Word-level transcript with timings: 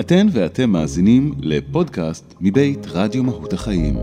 אתן 0.00 0.26
ואתם 0.32 0.70
מאזינים 0.70 1.34
לפודקאסט 1.40 2.34
מבית 2.40 2.86
רדיו 2.86 3.24
מהות 3.24 3.52
החיים. 3.52 3.96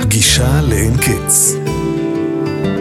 פגישה 0.00 0.60
לאין 0.68 0.96
קץ. 0.96 1.54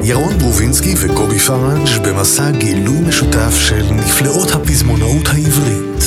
ירון 0.03 0.33
ברובינסקי 0.37 0.93
וקובי 1.01 1.39
פראג' 1.39 2.07
במסע 2.07 2.51
גילוי 2.51 3.01
משותף 3.07 3.53
של 3.67 3.83
נפלאות 3.91 4.51
הפזמונאות 4.51 5.27
העברית. 5.27 6.03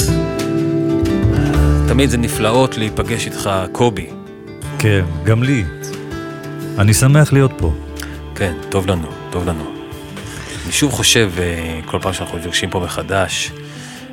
תמיד 1.88 2.10
זה 2.10 2.16
נפלאות 2.16 2.78
להיפגש 2.78 3.26
איתך, 3.26 3.50
קובי. 3.72 4.06
כן, 4.78 5.04
גם 5.24 5.42
לי. 5.42 5.64
אני 6.78 6.94
שמח 6.94 7.32
להיות 7.32 7.52
פה. 7.58 7.72
כן, 8.34 8.54
טוב 8.68 8.86
לנו, 8.86 9.08
טוב 9.30 9.48
לנו. 9.48 9.75
אני 10.66 10.72
שוב 10.72 10.92
חושב, 10.92 11.32
אה, 11.38 11.80
כל 11.84 11.98
פעם 12.02 12.12
שאנחנו 12.12 12.38
נפגשים 12.38 12.70
פה 12.70 12.80
מחדש, 12.80 13.52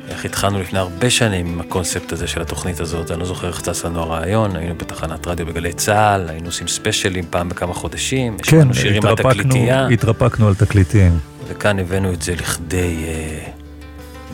איך 0.08 0.24
התחלנו 0.24 0.60
לפני 0.60 0.78
הרבה 0.78 1.10
שנים 1.10 1.46
עם 1.46 1.60
הקונספט 1.60 2.12
הזה 2.12 2.26
של 2.26 2.40
התוכנית 2.40 2.80
הזאת, 2.80 3.10
אני 3.10 3.20
לא 3.20 3.24
זוכר 3.24 3.48
איך 3.48 3.60
צץ 3.60 3.84
לנו 3.84 4.00
הרעיון, 4.00 4.56
היינו 4.56 4.74
בתחנת 4.74 5.26
רדיו 5.26 5.46
בגלי 5.46 5.72
צה"ל, 5.72 6.28
היינו 6.28 6.46
עושים 6.46 6.68
ספיישלים 6.68 7.24
פעם 7.30 7.48
בכמה 7.48 7.74
חודשים, 7.74 8.38
כן, 8.38 8.72
שירים 8.72 9.02
בתקליטייה, 9.02 9.88
התרפקנו 9.88 10.48
על 10.48 10.54
תקליטים. 10.54 11.18
וכאן 11.48 11.78
הבאנו 11.78 12.12
את 12.12 12.22
זה 12.22 12.34
לכדי 12.34 13.04
אה, 13.06 13.50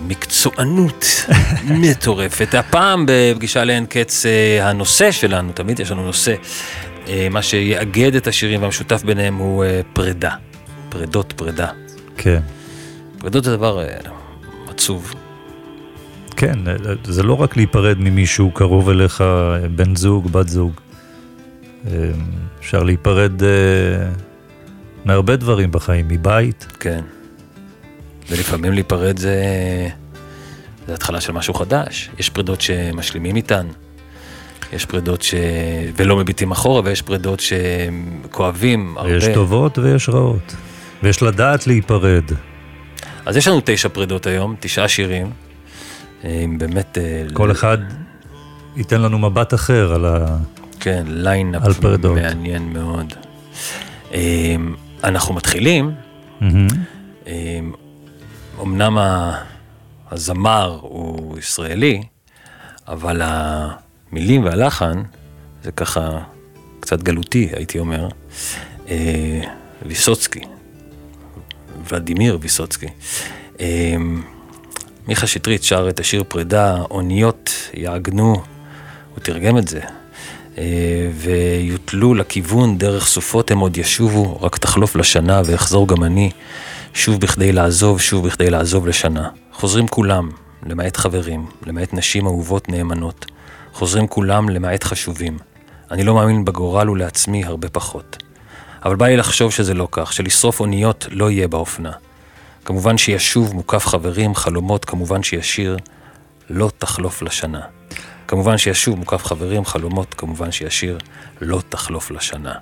מקצוענות 0.06 1.06
מטורפת. 1.82 2.54
הפעם 2.54 3.06
בפגישה 3.08 3.64
לאין 3.64 3.86
קץ 3.86 4.26
אה, 4.26 4.68
הנושא 4.68 5.10
שלנו, 5.10 5.52
תמיד 5.52 5.80
יש 5.80 5.90
לנו 5.90 6.02
נושא, 6.02 6.34
אה, 7.08 7.28
מה 7.30 7.42
שיאגד 7.42 8.14
את 8.14 8.26
השירים 8.26 8.62
והמשותף 8.62 9.02
ביניהם 9.02 9.36
הוא 9.36 9.64
אה, 9.64 9.80
פרידה, 9.92 10.30
פרידות 10.88 11.32
פרידה. 11.36 11.68
כן. 12.22 12.40
פרידות 13.18 13.44
זה 13.44 13.56
דבר 13.56 13.80
אה, 13.80 13.98
עצוב. 14.68 15.14
כן, 16.36 16.58
זה 17.04 17.22
לא 17.22 17.34
רק 17.42 17.56
להיפרד 17.56 17.96
ממישהו 17.98 18.50
קרוב 18.50 18.88
אליך, 18.88 19.24
בן 19.74 19.96
זוג, 19.96 20.32
בת 20.32 20.48
זוג. 20.48 20.72
אה, 21.86 21.92
אפשר 22.60 22.82
להיפרד 22.82 23.42
אה, 23.42 23.48
מהרבה 25.04 25.36
דברים 25.36 25.72
בחיים, 25.72 26.08
מבית. 26.08 26.66
כן. 26.80 27.00
ולפעמים 28.30 28.72
להיפרד 28.72 29.18
זה, 29.18 29.36
זה 30.86 30.94
התחלה 30.94 31.20
של 31.20 31.32
משהו 31.32 31.54
חדש. 31.54 32.10
יש 32.18 32.30
פרידות 32.30 32.60
שמשלימים 32.60 33.36
איתן, 33.36 33.66
יש 34.72 34.86
פרידות 34.86 35.22
ש... 35.22 35.34
ולא 35.96 36.16
מביטים 36.16 36.50
אחורה, 36.50 36.82
ויש 36.84 37.02
פרידות 37.02 37.40
שכואבים 37.40 38.98
הרבה. 38.98 39.16
יש 39.16 39.24
טובות 39.34 39.78
ויש 39.78 40.08
רעות. 40.08 40.54
ויש 41.02 41.22
לדעת 41.22 41.66
להיפרד. 41.66 42.24
אז 43.26 43.36
יש 43.36 43.48
לנו 43.48 43.60
תשע 43.64 43.88
פרידות 43.88 44.26
היום, 44.26 44.54
תשעה 44.60 44.88
שירים. 44.88 45.30
עם 46.24 46.58
באמת... 46.58 46.98
אה, 46.98 47.22
כל 47.32 47.48
ל... 47.48 47.52
אחד 47.52 47.78
ייתן 48.76 49.00
לנו 49.00 49.18
מבט 49.18 49.54
אחר 49.54 49.92
על 49.94 50.04
ה... 50.06 50.36
כן, 50.80 51.04
ליינאפ 51.06 51.84
מעניין 52.14 52.72
מאוד. 52.72 53.14
אנחנו 55.04 55.34
מתחילים, 55.34 55.92
mm-hmm. 56.40 57.28
אמנם 58.62 58.98
הזמר 60.10 60.78
הוא 60.80 61.38
ישראלי, 61.38 62.02
אבל 62.88 63.22
המילים 63.24 64.44
והלחן 64.44 65.02
זה 65.62 65.72
ככה 65.72 66.18
קצת 66.80 67.02
גלותי, 67.02 67.48
הייתי 67.52 67.78
אומר. 67.78 68.08
אה, 68.88 69.40
ויסוצקי, 69.86 70.40
ולדימיר 71.88 72.38
ויסוצקי. 72.40 72.86
מיכה 75.08 75.26
שטרית 75.26 75.62
שר 75.62 75.88
את 75.88 76.00
השיר 76.00 76.24
פרידה, 76.28 76.76
אוניות 76.90 77.50
יעגנו, 77.74 78.32
הוא 79.14 79.22
תרגם 79.22 79.58
את 79.58 79.68
זה. 79.68 79.80
ויוטלו 81.14 82.14
לכיוון 82.14 82.78
דרך 82.78 83.06
סופות 83.06 83.50
הם 83.50 83.58
עוד 83.58 83.76
ישובו, 83.76 84.40
רק 84.40 84.56
תחלוף 84.56 84.96
לשנה 84.96 85.42
ואחזור 85.44 85.88
גם 85.88 86.04
אני, 86.04 86.30
שוב 86.94 87.20
בכדי 87.20 87.52
לעזוב, 87.52 88.00
שוב 88.00 88.26
בכדי 88.26 88.50
לעזוב 88.50 88.86
לשנה. 88.86 89.28
חוזרים 89.52 89.88
כולם, 89.88 90.30
למעט 90.66 90.96
חברים, 90.96 91.46
למעט 91.66 91.94
נשים 91.94 92.26
אהובות 92.26 92.68
נאמנות. 92.68 93.26
חוזרים 93.72 94.06
כולם 94.06 94.48
למעט 94.48 94.84
חשובים. 94.84 95.38
אני 95.90 96.04
לא 96.04 96.14
מאמין 96.14 96.44
בגורל 96.44 96.90
ולעצמי 96.90 97.44
הרבה 97.44 97.68
פחות. 97.68 98.22
אבל 98.84 98.96
בא 98.96 99.06
לי 99.06 99.16
לחשוב 99.16 99.52
שזה 99.52 99.74
לא 99.74 99.88
כך, 99.90 100.12
שלשרוף 100.12 100.60
אוניות 100.60 101.06
לא 101.10 101.30
יהיה 101.30 101.48
באופנה. 101.48 101.92
כמובן 102.64 102.98
שישוב 102.98 103.54
מוקף 103.54 103.86
חברים, 103.86 104.34
חלומות, 104.34 104.84
כמובן 104.84 105.22
שישיר, 105.22 105.76
לא 106.50 106.70
תחלוף 106.78 107.22
לשנה. 107.22 107.60
כמובן 108.28 108.58
שישוב 108.58 108.98
מוקף 108.98 109.24
חברים, 109.24 109.64
חלומות, 109.64 110.14
כמובן 110.14 110.52
שישיר, 110.52 110.98
לא 111.40 111.62
תחלוף 111.68 112.10
לשנה. 112.10 112.52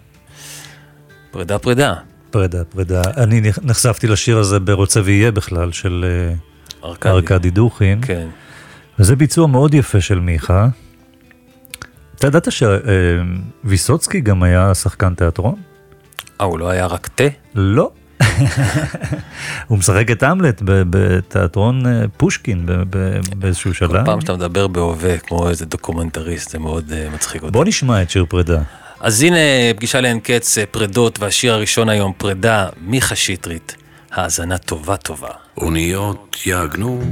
פרידה 1.31 1.59
פרידה. 1.59 1.95
פרידה 2.31 2.65
פרידה. 2.65 3.03
אני 3.17 3.41
נחשפתי 3.63 4.07
לשיר 4.07 4.39
הזה 4.39 4.61
ברוצה 4.61 5.01
ויהיה 5.05 5.33
בכלל, 5.33 5.73
של 5.73 6.05
ארכדי, 6.85 7.11
ארכדי 7.11 7.51
דוכין. 7.51 8.01
כן. 8.03 8.29
וזה 8.99 9.17
ביצוע 9.17 9.47
מאוד 9.47 9.75
יפה 9.75 10.01
של 10.01 10.21
מיכה. 10.21 10.69
אתה 12.15 12.27
ידעת 12.27 12.49
שוויסוצקי 13.65 14.21
גם 14.21 14.43
היה 14.43 14.75
שחקן 14.75 15.15
תיאטרון? 15.15 15.68
אה, 16.41 16.47
הוא 16.47 16.59
לא 16.59 16.69
היה 16.69 16.87
רק 16.87 17.09
תה? 17.15 17.25
לא. 17.55 17.91
הוא 19.69 19.79
משחק 19.79 20.11
את 20.11 20.23
המלט 20.23 20.63
בתיאטרון 20.65 21.83
פושקין 22.17 22.67
באיזשהו 23.37 23.75
שלב. 23.75 23.99
כל 23.99 24.05
פעם 24.05 24.21
שאתה 24.21 24.33
מדבר 24.33 24.67
בהווה 24.67 25.19
כמו 25.19 25.49
איזה 25.49 25.67
דוקומנטריסט 25.67 26.51
זה 26.51 26.59
מאוד 26.59 26.93
מצחיק 27.15 27.43
אותי. 27.43 27.53
בוא 27.53 27.65
נשמע 27.65 28.03
את 28.03 28.11
שיר 28.11 28.25
פרידה. 28.29 28.59
אז 29.01 29.23
הנה 29.23 29.37
פגישה 29.77 30.01
לאין 30.01 30.21
קץ 30.21 30.59
פרידות 30.71 31.19
והשיר 31.21 31.53
הראשון 31.53 31.89
היום 31.89 32.13
פרידה 32.17 32.69
מיכה 32.81 33.17
שטרית. 33.17 33.77
האזנה 34.13 34.59
טובה 34.59 34.97
טובה. 34.97 35.29
אוניות 35.57 36.37
יעגנו 36.47 37.03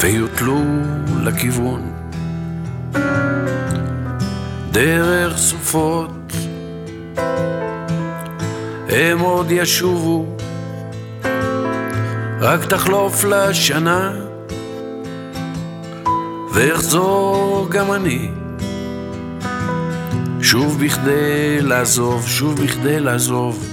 ויוטלו 0.00 0.62
לכיוון 1.22 1.92
דרך 4.70 5.36
סופות 5.36 6.10
הם 8.88 9.18
עוד 9.18 9.46
ישובו, 9.50 10.26
רק 12.40 12.64
תחלוף 12.64 13.24
לשנה, 13.24 14.12
ואחזור 16.52 17.66
גם 17.70 17.92
אני. 17.92 18.28
שוב 20.40 20.84
בכדי 20.84 21.60
לעזוב, 21.60 22.28
שוב 22.28 22.62
בכדי 22.62 23.00
לעזוב, 23.00 23.66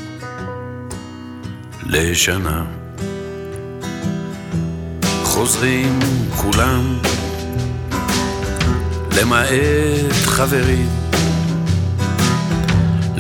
לשנה. 1.84 2.66
חוזרים 5.24 6.00
כולם, 6.36 6.98
למעט 9.18 10.12
חברים, 10.26 11.01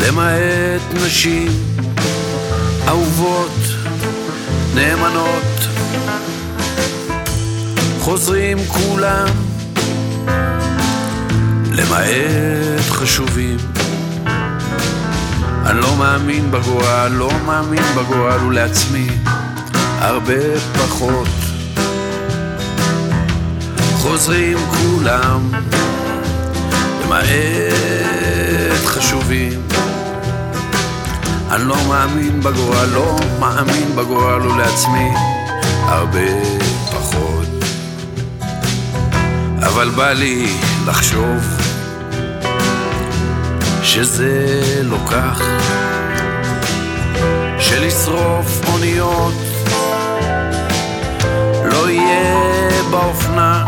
למעט 0.07 0.81
נשים. 1.06 1.47
אהובות, 2.88 3.57
נאמנות, 4.75 5.67
חוזרים 8.00 8.57
כולם, 8.67 9.28
למעט 11.72 12.89
חשובים. 12.89 13.57
אני 15.66 15.81
לא 15.81 15.95
מאמין 15.97 16.51
בגורל, 16.51 17.12
לא 17.12 17.31
מאמין 17.45 17.83
בגורל 17.95 18.44
ולעצמי 18.47 19.07
הרבה 20.00 20.59
פחות. 20.73 21.28
חוזרים 23.94 24.57
כולם, 24.57 25.51
למעט 27.04 27.25
חשובים. 28.86 29.70
אני 31.51 31.68
לא 31.68 31.75
מאמין 31.88 32.39
בגורל, 32.39 32.86
לא 32.94 33.15
מאמין 33.39 33.95
בגורל 33.95 34.48
ולעצמי 34.48 35.09
הרבה 35.86 36.44
פחות. 36.92 37.48
אבל 39.59 39.89
בא 39.89 40.12
לי 40.12 40.57
לחשוב 40.86 41.57
שזה 43.83 44.51
לא 44.83 44.98
כך, 45.12 45.42
שלשרוף 47.59 48.62
אוניות 48.68 49.33
לא 51.63 51.89
יהיה 51.89 52.83
באופנה. 52.92 53.65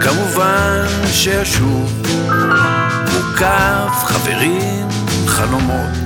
כמובן 0.00 0.84
שישוב 1.12 2.02
מוקף 3.12 4.04
חברים 4.04 4.95
חלומות. 5.26 5.96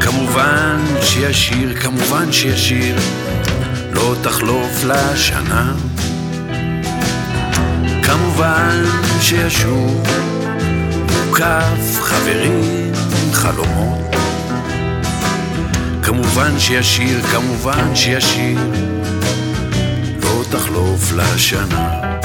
כמובן 0.00 0.76
שישיר, 1.02 1.74
כמובן 1.80 2.32
שישיר, 2.32 2.96
לא 3.92 4.14
תחלוף 4.22 4.84
לה 4.84 5.16
שנה. 5.16 5.72
כמובן 8.02 8.84
שישוב, 9.20 10.02
מוקף 11.26 12.00
חברים, 12.00 12.92
חלומות. 13.32 14.16
כמובן 16.02 16.58
שישיר, 16.58 17.22
כמובן 17.22 17.94
שישיר, 17.94 18.58
לא 20.22 20.42
תחלוף 20.50 21.12
לה 21.12 21.38
שנה. 21.38 22.15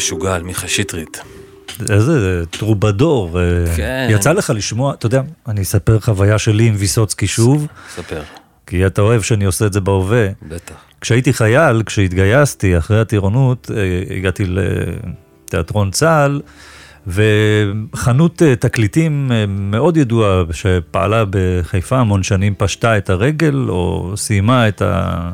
משוגע 0.00 0.34
על 0.34 0.42
מיכה 0.42 0.68
שטרית. 0.68 1.20
איזה 1.90 2.42
טרובדור. 2.50 3.38
כן. 3.76 4.08
יצא 4.10 4.32
לך 4.32 4.52
לשמוע, 4.56 4.94
אתה 4.94 5.06
יודע, 5.06 5.22
אני 5.48 5.62
אספר 5.62 6.00
חוויה 6.00 6.38
שלי 6.38 6.66
עם 6.66 6.74
ויסוצקי 6.78 7.26
שוב, 7.26 7.66
ספר, 7.94 8.22
כי 8.66 8.86
אתה 8.86 9.02
אוהב 9.02 9.22
שאני 9.22 9.44
עושה 9.44 9.66
את 9.66 9.72
זה 9.72 9.80
בהווה. 9.80 10.26
בטח. 10.48 10.74
כשהייתי 11.00 11.32
חייל, 11.32 11.82
כשהתגייסתי 11.86 12.78
אחרי 12.78 13.00
הטירונות, 13.00 13.70
אה, 13.76 14.16
הגעתי 14.16 14.44
לתיאטרון 14.46 15.90
צה"ל, 15.90 16.40
וחנות 17.06 18.42
אה, 18.42 18.56
תקליטים 18.56 19.32
אה, 19.32 19.44
מאוד 19.48 19.96
ידועה 19.96 20.42
שפעלה 20.52 21.24
בחיפה 21.30 21.98
המון 21.98 22.22
שנים, 22.22 22.54
פשטה 22.58 22.98
את 22.98 23.10
הרגל 23.10 23.66
או 23.68 24.12
סיימה 24.16 24.68
את, 24.68 24.82
ה... 24.82 25.30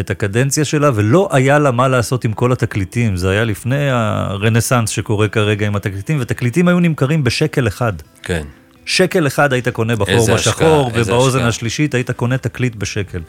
את 0.00 0.10
הקדנציה 0.10 0.64
שלה, 0.64 0.90
ולא 0.94 1.28
היה 1.32 1.58
לה 1.58 1.70
מה 1.70 1.88
לעשות 1.88 2.24
עם 2.24 2.32
כל 2.32 2.52
התקליטים. 2.52 3.16
זה 3.16 3.30
היה 3.30 3.44
לפני 3.44 3.90
הרנסאנס 3.90 4.90
שקורה 4.90 5.28
כרגע 5.28 5.66
עם 5.66 5.76
התקליטים, 5.76 6.18
ותקליטים 6.20 6.68
היו 6.68 6.80
נמכרים 6.80 7.24
בשקל 7.24 7.68
אחד. 7.68 7.92
כן. 8.22 8.42
שקל 8.86 9.26
אחד 9.26 9.52
היית 9.52 9.68
קונה 9.68 9.96
בחור 9.96 10.34
בשחור, 10.34 10.90
ובאוזן 10.94 11.38
השקעה. 11.38 11.48
השלישית 11.48 11.94
היית 11.94 12.10
קונה 12.10 12.38
תקליט 12.38 12.74
בשקל. 12.76 13.20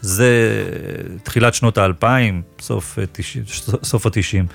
זה 0.00 0.62
תחילת 1.22 1.54
שנות 1.54 1.78
האלפיים, 1.78 2.42
סוף, 2.60 2.98
אה, 2.98 3.04
סוף 3.82 4.06
התשעים. 4.06 4.46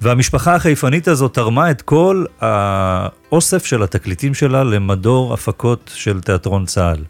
והמשפחה 0.00 0.54
החיפנית 0.54 1.08
הזאת 1.08 1.34
תרמה 1.34 1.70
את 1.70 1.82
כל 1.82 2.24
האוסף 2.40 3.64
של 3.64 3.82
התקליטים 3.82 4.34
שלה 4.34 4.64
למדור 4.64 5.34
הפקות 5.34 5.90
של 5.94 6.20
תיאטרון 6.20 6.66
צה"ל. 6.66 7.04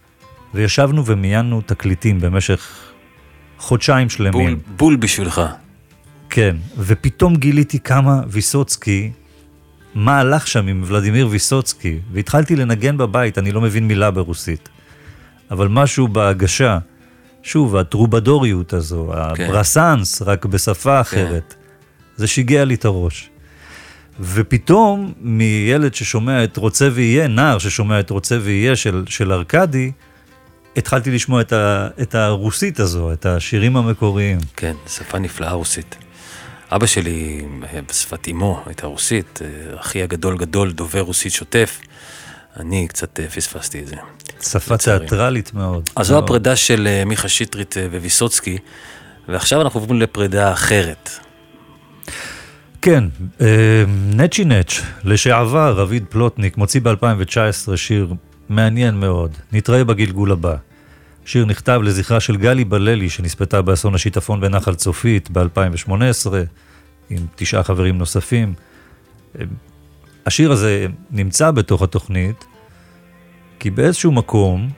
וישבנו 0.54 1.06
ומיינו 1.06 1.60
תקליטים 1.66 2.20
במשך 2.20 2.60
חודשיים 3.58 4.10
שלמים. 4.10 4.32
בול, 4.32 4.76
בול 4.76 4.96
בשבילך. 4.96 5.40
כן, 6.30 6.56
ופתאום 6.78 7.36
גיליתי 7.36 7.78
כמה 7.78 8.20
ויסוצקי, 8.28 9.10
מה 9.94 10.18
הלך 10.18 10.46
שם 10.46 10.66
עם 10.66 10.82
ולדימיר 10.86 11.28
ויסוצקי, 11.30 11.98
והתחלתי 12.12 12.56
לנגן 12.56 12.96
בבית, 12.96 13.38
אני 13.38 13.52
לא 13.52 13.60
מבין 13.60 13.88
מילה 13.88 14.10
ברוסית. 14.10 14.68
אבל 15.50 15.68
משהו 15.68 16.08
בהגשה, 16.08 16.78
שוב, 17.42 17.76
הטרובדוריות 17.76 18.72
הזו, 18.72 19.12
כן. 19.34 19.44
הברסאנס, 19.44 20.22
רק 20.22 20.44
בשפה 20.44 21.00
אחרת, 21.00 21.54
זה 22.16 22.26
שיגע 22.26 22.64
לי 22.64 22.74
את 22.74 22.84
הראש. 22.84 23.30
ופתאום, 24.20 25.12
מילד 25.20 25.94
ששומע 25.94 26.44
את 26.44 26.56
רוצה 26.56 26.88
ויהיה, 26.92 27.28
נער 27.28 27.58
ששומע 27.58 28.00
את 28.00 28.10
רוצה 28.10 28.38
ויהיה 28.42 28.76
של, 28.76 29.04
של 29.08 29.32
ארכדי, 29.32 29.92
התחלתי 30.76 31.10
לשמוע 31.10 31.40
את, 31.40 31.52
ה, 31.52 31.88
את 32.02 32.14
הרוסית 32.14 32.80
הזו, 32.80 33.12
את 33.12 33.26
השירים 33.26 33.76
המקוריים. 33.76 34.38
כן, 34.56 34.74
שפה 34.88 35.18
נפלאה 35.18 35.52
רוסית. 35.52 35.96
אבא 36.70 36.86
שלי, 36.86 37.46
בשפת 37.88 38.28
אמו, 38.28 38.62
הייתה 38.66 38.86
רוסית, 38.86 39.40
אה, 39.42 39.80
אחי 39.80 40.02
הגדול 40.02 40.38
גדול, 40.38 40.72
דובר 40.72 41.00
רוסית 41.00 41.32
שוטף. 41.32 41.80
אני 42.56 42.88
קצת 42.88 43.20
אה, 43.20 43.28
פספסתי 43.28 43.80
את 43.82 43.86
זה. 43.86 43.96
שפה. 44.42 44.76
תיאטרלית 44.76 45.54
מאוד. 45.54 45.90
אז 45.96 46.06
זו. 46.06 46.18
הפרידה 46.18 46.56
של 46.56 46.86
אה, 46.86 47.04
מיכה 47.04 47.28
שטרית 47.28 47.76
וויסוצקי, 47.90 48.58
ועכשיו 49.28 49.60
אנחנו 49.60 49.80
עוברים 49.80 50.00
לפרידה 50.00 50.52
אחרת. 50.52 51.10
כן, 52.82 53.04
נצ'י 54.14 54.44
נץ', 54.44 54.80
לשעבר 55.04 55.74
רביד 55.76 56.04
פלוטניק, 56.08 56.56
מוציא 56.56 56.80
ב-2019 56.80 57.76
שיר 57.76 58.14
מעניין 58.48 59.00
מאוד, 59.00 59.30
נתראה 59.52 59.84
בגלגול 59.84 60.32
הבא. 60.32 60.56
שיר 61.24 61.44
נכתב 61.44 61.80
לזכרה 61.84 62.20
של 62.20 62.36
גלי 62.36 62.64
בללי, 62.64 63.10
שנספתה 63.10 63.62
באסון 63.62 63.94
השיטפון 63.94 64.40
בנחל 64.40 64.74
צופית 64.74 65.30
ב-2018, 65.30 65.90
עם 67.10 67.26
תשעה 67.36 67.62
חברים 67.62 67.98
נוספים. 67.98 68.54
השיר 70.26 70.52
הזה 70.52 70.86
נמצא 71.10 71.50
בתוך 71.50 71.82
התוכנית, 71.82 72.44
כי 73.58 73.70
באיזשהו 73.70 74.12
מקום 74.12 74.68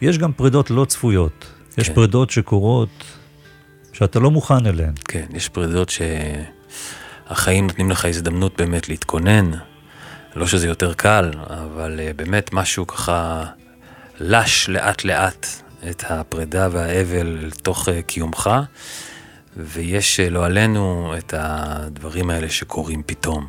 יש 0.00 0.18
גם 0.18 0.32
פרידות 0.32 0.70
לא 0.70 0.84
צפויות. 0.84 1.46
יש 1.78 1.88
כן. 1.88 1.94
פרידות 1.94 2.30
שקורות 2.30 3.04
שאתה 3.92 4.20
לא 4.20 4.30
מוכן 4.30 4.66
אליהן. 4.66 4.92
כן, 5.04 5.26
יש 5.34 5.48
פרידות 5.48 5.92
שהחיים 7.28 7.66
נותנים 7.66 7.90
לך 7.90 8.04
הזדמנות 8.04 8.56
באמת 8.58 8.88
להתכונן. 8.88 9.50
לא 10.34 10.46
שזה 10.46 10.66
יותר 10.66 10.94
קל, 10.94 11.30
אבל 11.46 12.00
אה, 12.00 12.12
באמת 12.16 12.52
משהו 12.52 12.86
ככה 12.86 13.44
לש 14.20 14.68
לאט 14.68 15.04
לאט 15.04 15.46
את 15.90 16.04
הפרידה 16.08 16.68
והאבל 16.72 17.38
לתוך 17.40 17.88
אה, 17.88 18.02
קיומך, 18.02 18.50
ויש 19.56 20.20
אה, 20.20 20.30
לא 20.30 20.46
עלינו 20.46 21.14
את 21.18 21.34
הדברים 21.36 22.30
האלה 22.30 22.50
שקורים 22.50 23.02
פתאום. 23.06 23.46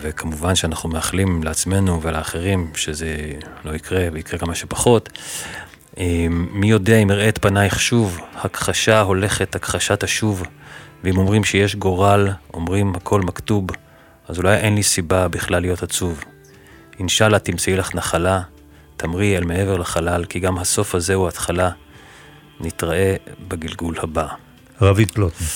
וכמובן 0.00 0.54
שאנחנו 0.54 0.88
מאחלים 0.88 1.42
לעצמנו 1.42 2.02
ולאחרים 2.02 2.70
שזה 2.74 3.16
לא 3.64 3.74
יקרה 3.74 4.08
ויקרה 4.12 4.38
כמה 4.38 4.54
שפחות. 4.54 5.08
מי 6.30 6.70
יודע 6.70 6.96
אם 6.96 7.10
אראה 7.10 7.28
את 7.28 7.38
פנייך 7.38 7.80
שוב, 7.80 8.20
הכחשה 8.34 9.00
הולכת, 9.00 9.54
הכחשה 9.54 9.96
תשוב, 9.96 10.42
ואם 11.04 11.18
אומרים 11.18 11.44
שיש 11.44 11.76
גורל, 11.76 12.28
אומרים 12.54 12.94
הכל 12.94 13.20
מכתוב, 13.20 13.66
אז 14.28 14.38
אולי 14.38 14.56
אין 14.56 14.74
לי 14.74 14.82
סיבה 14.82 15.28
בכלל 15.28 15.60
להיות 15.60 15.82
עצוב. 15.82 16.24
אינשאללה 16.98 17.38
תמצאי 17.38 17.76
לך 17.76 17.94
נחלה, 17.94 18.40
תמרי 18.96 19.36
אל 19.36 19.44
מעבר 19.44 19.76
לחלל, 19.76 20.24
כי 20.24 20.40
גם 20.40 20.58
הסוף 20.58 20.94
הזה 20.94 21.14
הוא 21.14 21.28
התחלה. 21.28 21.70
נתראה 22.60 23.16
בגלגול 23.48 23.94
הבא. 23.98 24.26
רביד 24.80 25.10
פלוטניק. 25.10 25.50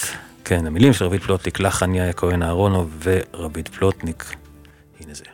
כן, 0.45 0.67
המילים 0.67 0.93
של 0.93 1.05
רביד 1.05 1.23
פלוטניק, 1.23 1.61
לחן 1.61 1.95
יאיה 1.95 2.13
כהן 2.13 2.43
אהרונוב 2.43 2.99
ורביד 3.03 3.69
פלוטניק. 3.69 4.37
הנה 5.01 5.15
זה. 5.15 5.25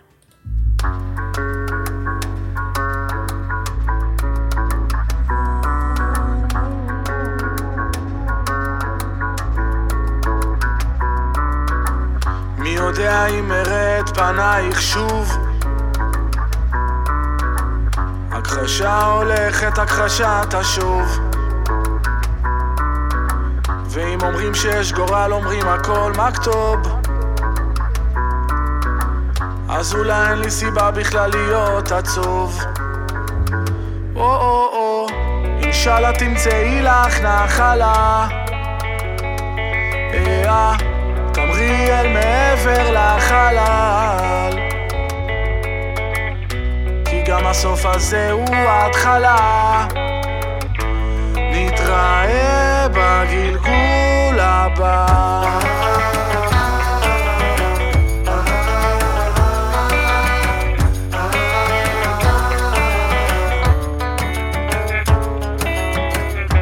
יודע 12.87 13.27
אם 13.27 13.53
אראה 13.53 14.01
את 14.01 14.19
פנייך 14.19 14.83
שוב. 14.83 15.37
הכחשה 18.31 19.05
הולכת, 19.05 19.79
הכחשה 19.79 20.41
תשוב. 20.51 21.19
ואם 23.91 24.19
אומרים 24.23 24.55
שיש 24.55 24.93
גורל, 24.93 25.33
אומרים 25.33 25.69
הכל 25.69 26.13
מכתוב 26.17 26.79
אז 29.69 29.95
אולי 29.95 30.31
אין 30.31 30.39
לי 30.39 30.51
סיבה 30.51 30.91
בכלל 30.91 31.31
להיות 31.31 31.93
עצוב. 31.93 32.61
או 34.17 34.23
או 34.23 34.69
או 34.73 35.07
אינשאללה 35.63 36.13
תמצאי 36.19 36.83
לך 36.83 37.21
נחלה. 37.21 38.29
אה, 40.15 40.96
תמרי 41.67 42.01
אל 42.01 42.09
מעבר 42.13 42.91
לחלל. 42.91 44.59
כי 47.05 47.23
גם 47.23 47.47
הסוף 47.47 47.87
הזה 47.87 48.31
הוא 48.31 48.55
ההתחלה. 48.55 49.87
נתראה 51.35 52.87
בגלגול 52.89 54.41
הבא. 54.41 55.07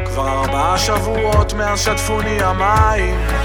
כבר 0.05 0.27
ארבעה 0.27 0.77
שבועות 0.77 1.53
מאז 1.53 1.79
שטפוני 1.79 2.43
המים 2.43 3.44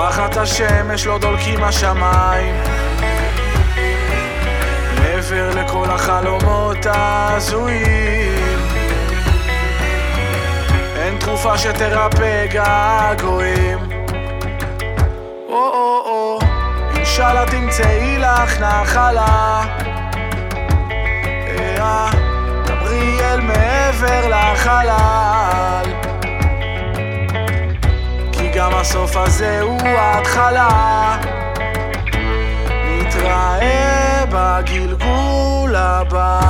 זורחת 0.00 0.36
השמש, 0.36 1.06
לא 1.06 1.18
דולקים 1.18 1.64
השמיים. 1.64 2.54
מעבר 4.98 5.50
לכל 5.54 5.90
החלומות 5.90 6.86
ההזויים. 6.86 8.58
אין 10.96 11.18
תרופה 11.18 11.58
שתרפא 11.58 12.46
געגועים. 12.46 13.78
או-או-או, 15.48 16.38
אינשאללה 16.96 17.46
תמצאי 17.46 18.18
לך 18.18 18.60
נחלה. 18.60 19.62
אה, 21.58 22.10
תמרי 22.64 23.18
אל 23.20 23.40
מעבר 23.40 24.28
לחלל. 24.28 25.89
גם 28.60 28.74
הסוף 28.74 29.16
הזה 29.16 29.60
הוא 29.60 29.80
ההתחלה. 29.82 31.16
נתראה 32.88 34.24
בגלגול 34.32 35.76
הבא. 35.76 36.40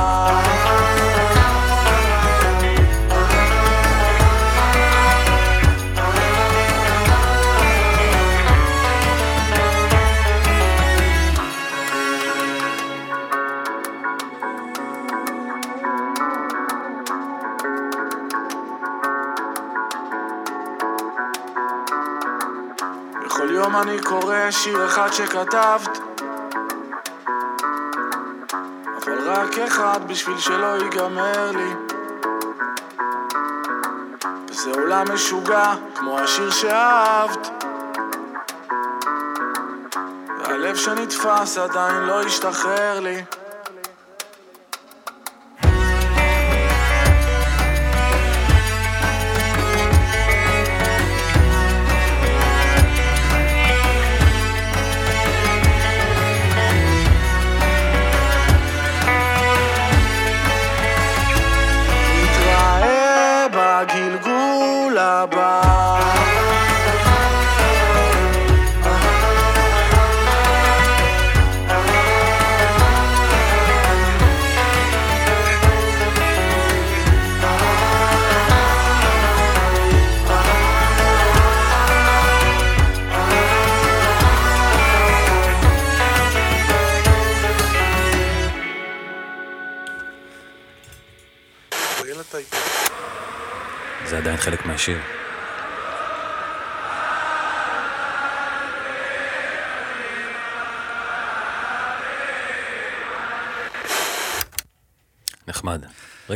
קורא 24.51 24.63
שיר 24.63 24.85
אחד 24.85 25.13
שכתבת. 25.13 25.99
אבל 28.97 29.29
רק 29.29 29.57
אחד 29.57 29.99
בשביל 30.07 30.37
שלא 30.39 30.77
ייגמר 30.83 31.51
לי. 31.51 31.73
וזה 34.49 34.71
עולם 34.71 35.13
משוגע 35.13 35.73
כמו 35.95 36.19
השיר 36.19 36.51
שאהבת. 36.51 37.47
והלב 40.39 40.75
שנתפס 40.75 41.57
עדיין 41.57 42.03
לא 42.03 42.21
השתחרר 42.21 42.99
לי 42.99 43.23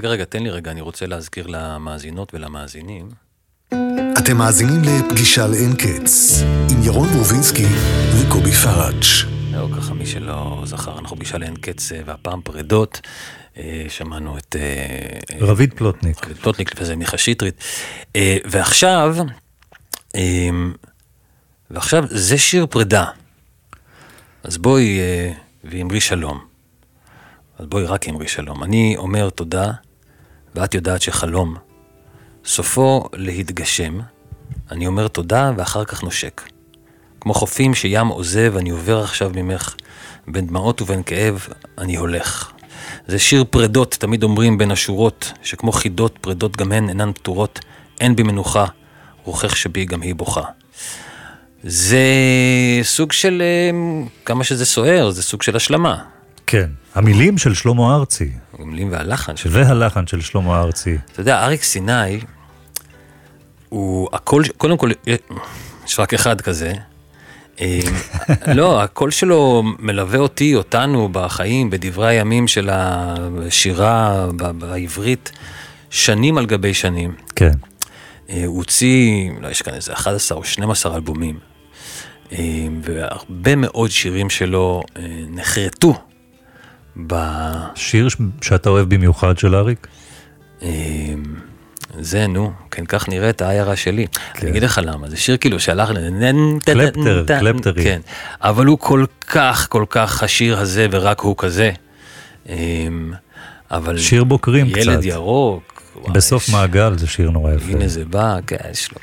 רגע, 0.06 0.14
רגע, 0.14 0.26
תן 0.26 0.44
לי 0.44 0.50
רגע, 0.50 0.72
אני 0.72 0.82
רוצה 0.82 1.06
להזכיר 1.06 1.48
למאזינות 1.48 2.34
ולמאזינים. 2.34 3.10
אתם 4.18 4.38
מאזינים 4.38 4.82
לפגישה 4.84 5.48
לאין 5.48 5.76
קץ, 5.76 6.42
עם 6.72 6.84
ירון 6.84 7.08
ברובינסקי 7.08 7.66
וקובי 8.16 8.52
פראג'. 8.52 9.04
זהו, 9.52 9.72
ככה 9.72 9.94
מי 9.94 10.06
שלא 10.06 10.62
זכר, 10.66 11.00
אנחנו 11.00 11.16
פגישה 11.16 11.38
לאין 11.38 11.56
קץ, 11.56 11.92
אה, 11.92 12.02
והפעם 12.06 12.42
פרדות. 12.42 13.02
אה, 13.58 13.86
שמענו 13.90 14.38
את... 14.38 14.56
אה, 14.60 15.38
רביד 15.40 15.74
פלוטניק. 15.74 16.26
רביד 16.26 16.38
פלוטניק, 16.38 16.74
לפני 16.74 16.86
זה 16.86 16.96
מיכה 16.96 17.18
שטרית. 17.18 17.64
ועכשיו, 18.46 19.16
ועכשיו 21.72 22.04
זה 22.10 22.38
שיר 22.38 22.66
פרידה. 22.66 23.06
אז 24.44 24.58
בואי 24.58 25.00
ואמרי 25.64 26.00
שלום. 26.00 26.46
אז 27.60 27.66
בואי 27.66 27.86
רק 27.86 28.10
אמרי 28.10 28.28
שלום. 28.28 28.64
אני 28.64 28.96
אומר 28.98 29.30
תודה, 29.30 29.72
ואת 30.56 30.74
יודעת 30.74 31.02
שחלום, 31.02 31.56
סופו 32.46 33.10
להתגשם. 33.14 34.00
אני 34.72 34.88
אומר 34.88 35.08
תודה 35.08 35.52
ואחר 35.58 35.86
כך 35.86 36.04
נושק. 36.04 36.42
כמו 37.22 37.34
חופים 37.34 37.76
שים 37.76 38.08
עוזב, 38.08 38.54
אני 38.58 38.70
עובר 38.70 39.04
עכשיו 39.04 39.32
ממך, 39.36 39.76
בין 40.28 40.48
דמעות 40.48 40.82
ובין 40.82 41.04
כאב, 41.04 41.48
אני 41.78 41.96
הולך. 41.96 42.52
זה 43.08 43.20
שיר 43.20 43.46
פרדות, 43.50 43.96
תמיד 44.00 44.24
אומרים 44.24 44.58
בין 44.58 44.72
השורות, 44.72 45.32
שכמו 45.44 45.72
חידות 45.72 46.18
פרדות 46.22 46.58
גם 46.58 46.72
הן 46.72 46.90
אינן 46.90 47.12
פתורות, 47.14 47.60
אין 48.02 48.16
בי 48.16 48.24
מנוחה, 48.24 48.66
רוחך 49.24 49.58
שבי 49.58 49.86
גם 49.86 50.02
היא 50.02 50.16
בוכה. 50.16 50.44
זה 51.64 52.06
סוג 52.84 53.12
של, 53.12 53.42
אה, 53.46 53.78
כמה 54.26 54.44
שזה 54.44 54.66
סוער, 54.66 55.10
זה 55.10 55.24
סוג 55.24 55.42
של 55.42 55.56
השלמה. 55.56 56.04
כן, 56.48 56.70
המילים 56.96 57.38
של 57.38 57.54
שלמה 57.54 57.96
ארצי, 57.96 58.32
המילים 58.60 58.92
והלחן 58.92 59.38
של... 59.38 59.50
והלחן 59.52 60.08
של 60.08 60.22
שלמה 60.22 60.62
ארצי. 60.62 60.98
אתה 61.12 61.22
יודע, 61.22 61.44
אריק 61.44 61.64
סיני, 61.64 62.20
הוא 63.70 64.10
הקול, 64.14 64.44
קודם 64.58 64.78
כל, 64.78 64.92
יש 65.86 66.00
רק 66.00 66.14
אחד 66.14 66.42
כזה. 66.42 66.74
אה, 67.62 67.80
לא, 68.56 68.84
הקול 68.84 69.12
שלו 69.12 69.64
מלווה 69.80 70.20
אותי, 70.20 70.56
אותנו, 70.56 71.10
בחיים, 71.12 71.70
בדברי 71.70 72.08
הימים 72.08 72.48
של 72.48 72.70
השירה 72.72 74.28
בעברית, 74.36 75.32
שנים 75.90 76.38
על 76.38 76.46
גבי 76.46 76.74
שנים. 76.74 77.16
כן. 77.36 77.52
אה, 78.30 78.46
הוא 78.46 78.58
הוציא, 78.58 79.30
לא, 79.42 79.48
יש 79.48 79.62
כאן 79.62 79.74
איזה 79.74 79.94
11 79.94 80.38
או 80.38 80.44
12 80.44 80.96
אלבומים, 80.96 81.40
אה, 82.32 82.38
והרבה 82.82 83.56
מאוד 83.56 83.92
שירים 83.92 84.30
שלו 84.30 84.82
אה, 84.98 85.02
נחרטו 85.30 85.94
ב... 87.08 87.16
שיר 87.76 88.10
ש- 88.10 88.16
שאתה 88.42 88.70
אוהב 88.70 88.90
במיוחד 88.96 89.38
של 89.38 89.56
אריק? 89.56 89.88
אה, 90.62 90.70
זה, 92.00 92.28
נו, 92.28 92.52
כן, 92.72 92.86
כך 92.86 93.10
נראית 93.10 93.42
העיירה 93.42 93.76
שלי. 93.76 94.08
אני 94.42 94.50
אגיד 94.50 94.64
לך 94.64 94.82
למה, 94.84 95.10
זה 95.10 95.18
שיר 95.18 95.38
כאילו 95.38 95.60
שהלך 95.60 95.90
ל... 95.90 95.98
קלפטר, 96.66 97.24
קלפטרי. 97.28 97.84
כן, 97.84 98.00
אבל 98.42 98.66
הוא 98.66 98.80
כל 98.80 99.06
כך, 99.28 99.68
כל 99.70 99.86
כך 99.90 100.24
השיר 100.24 100.60
הזה 100.60 100.88
ורק 100.92 101.20
הוא 101.20 101.36
כזה. 101.38 101.72
אה, 102.50 102.56
אבל... 103.72 103.98
שיר 103.98 104.24
בוקרים 104.24 104.70
קצת. 104.70 104.78
ילד 104.78 105.06
ירוק. 105.06 105.82
בסוף 106.14 106.50
מעגל 106.50 106.98
זה 106.98 107.08
שיר 107.08 107.32
נורא 107.32 107.54
יפה. 107.54 107.72
הנה 107.72 107.88
זה 107.88 108.06
בא, 108.06 108.38
כן, 108.48 108.56
יש 108.72 108.90
לו. 108.92 108.98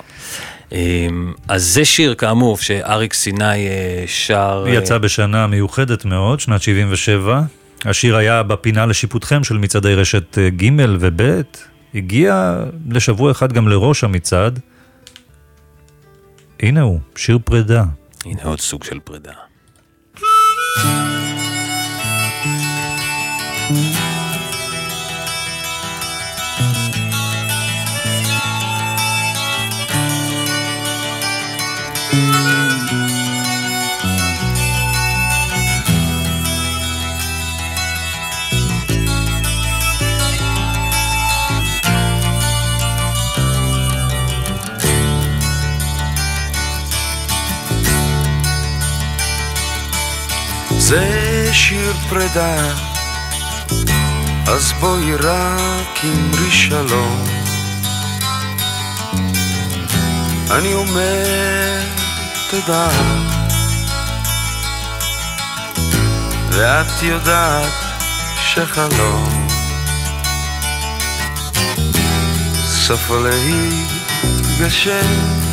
אמ, 0.72 1.32
אז 1.48 1.64
זה 1.64 1.84
שיר 1.84 2.14
כאמור 2.14 2.58
שאריק 2.58 3.12
סיני 3.12 3.44
אה, 3.68 4.04
שר. 4.06 4.64
אה, 4.66 4.72
יצא 4.74 4.98
בשנה 4.98 5.46
מיוחדת 5.46 6.04
מאוד, 6.04 6.40
שנת 6.40 6.62
77. 6.62 7.42
השיר 7.84 8.16
היה 8.16 8.42
בפינה 8.42 8.86
לשיפוטכם 8.86 9.44
של 9.44 9.58
מצעדי 9.58 9.94
רשת 9.94 10.38
אה, 10.38 10.50
ג' 10.50 10.70
וב'. 11.00 11.42
הגיע 11.94 12.64
לשבוע 12.90 13.30
אחד 13.30 13.52
גם 13.52 13.68
לראש 13.68 14.04
המצעד. 14.04 14.60
הנה 16.60 16.80
הוא, 16.80 17.00
שיר 17.16 17.38
פרידה. 17.44 17.84
הנה 18.24 18.42
עוד 18.44 18.60
סוג 18.60 18.84
של 18.84 18.98
פרידה. 19.00 19.32
זה 50.78 51.48
שיר 51.52 51.92
פרידה, 52.08 52.56
אז 54.46 54.72
בואי 54.80 55.14
רק 55.16 56.04
אמרי 56.04 56.50
שלום. 56.50 57.24
אני 60.50 60.74
אומר 60.74 61.80
תודה, 62.50 62.88
ואת 66.50 67.02
יודעת 67.02 67.72
שחלום 68.42 69.48
סופו 72.66 73.16
להתגשם 74.58 75.51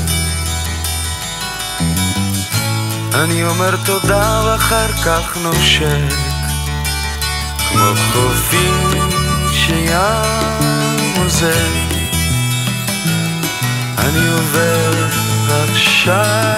אני 3.13 3.44
אומר 3.44 3.75
תודה 3.86 4.42
ואחר 4.46 4.88
כך 4.88 5.38
נושק 5.44 6.16
כמו 7.70 7.94
חופים 8.13 9.10
שים 9.51 9.86
עוזר. 11.18 11.70
אני 13.98 14.28
עובר 14.28 15.08
עכשיו 15.70 16.54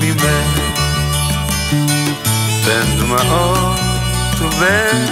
ממך 0.00 0.58
בין 2.64 2.98
דמעות 2.98 3.80
ובין 4.40 5.06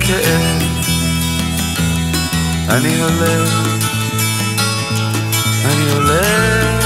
כאב. 0.00 0.62
אני 2.68 3.00
הולך, 3.02 3.68
אני 5.64 5.90
הולך 5.92 6.81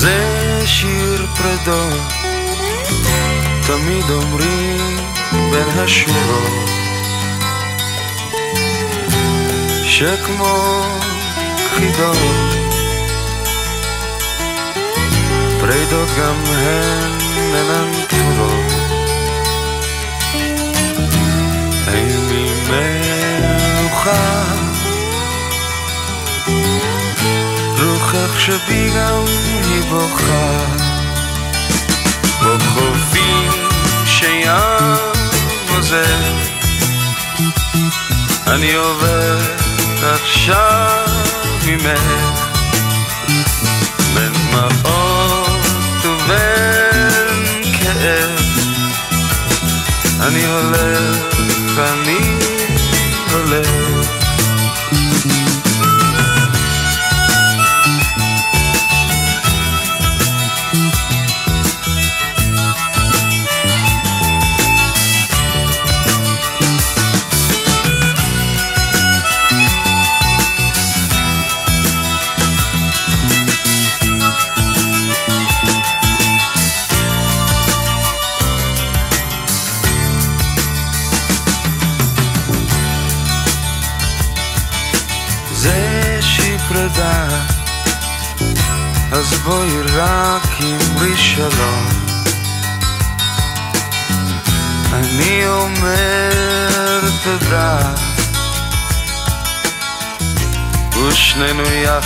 זה 0.00 0.62
שיר 0.66 1.26
פרדות, 1.36 2.12
תמיד 3.66 4.10
אומרים 4.10 4.96
בין 5.30 5.78
השורות, 5.78 6.68
שכמו 9.84 10.82
חידות, 11.74 12.16
פרידות 15.60 16.08
גם 16.18 16.44
הן 16.46 17.18
אינן 17.54 17.92
פתורות. 18.08 18.72
אין 21.88 22.28
לי 22.28 22.50
רוחך 28.12 28.40
שבי 28.40 28.90
גם 28.96 29.24
היא 29.64 29.82
בוכה 29.82 30.66
בחופים 32.40 33.50
שים 34.06 34.48
עוזר 35.68 36.50
אני 38.46 38.74
עובר 38.74 39.38
עכשיו 40.02 41.06
ממך. 41.66 42.50
בין 44.14 44.32
דמעות 44.52 46.04
ובין 46.04 47.44
כאב. 47.72 48.40
אני 50.20 50.46
הולך, 50.46 51.38
אני 51.78 52.36
הולך 53.32 53.89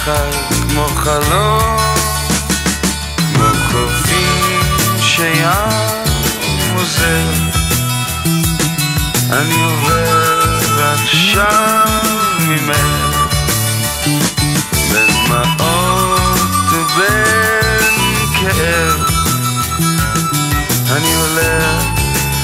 יחד 0.05 0.31
כמו 0.69 0.87
חלום 0.88 1.77
כמו 3.35 3.45
חופים 3.71 4.61
שים 5.01 5.45
עוזר. 6.75 7.33
אני 9.33 9.62
עובר 9.62 10.51
עכשיו 10.95 11.87
ממך 12.40 13.37
בין 14.93 15.07
דמעות 15.27 16.73
ובין 16.73 17.95
כאב. 18.40 19.01
אני 20.97 21.14
הולך, 21.14 21.85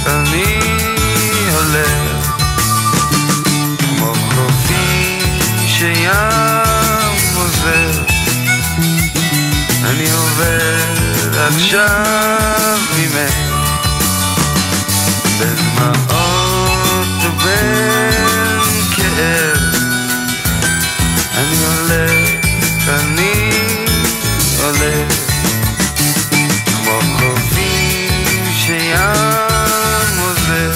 אני 0.07 0.61
הולך 1.53 2.27
כמו 3.79 4.13
חופים 4.35 5.19
שים 5.67 6.30
אני 9.85 10.11
עובר 10.11 10.77
עכשיו 11.49 12.79
ממך. 12.99 13.35
בין 15.39 15.55
דמעות 15.57 17.09
ובין 17.25 18.61
כאב. 18.97 19.57
אני 21.35 21.57
הולך, 21.67 22.45
אני 22.89 23.51
הולך. 24.59 25.13
כמו 26.67 27.01
חופים 27.19 28.45
שים 28.67 28.97
עוזר. 30.19 30.73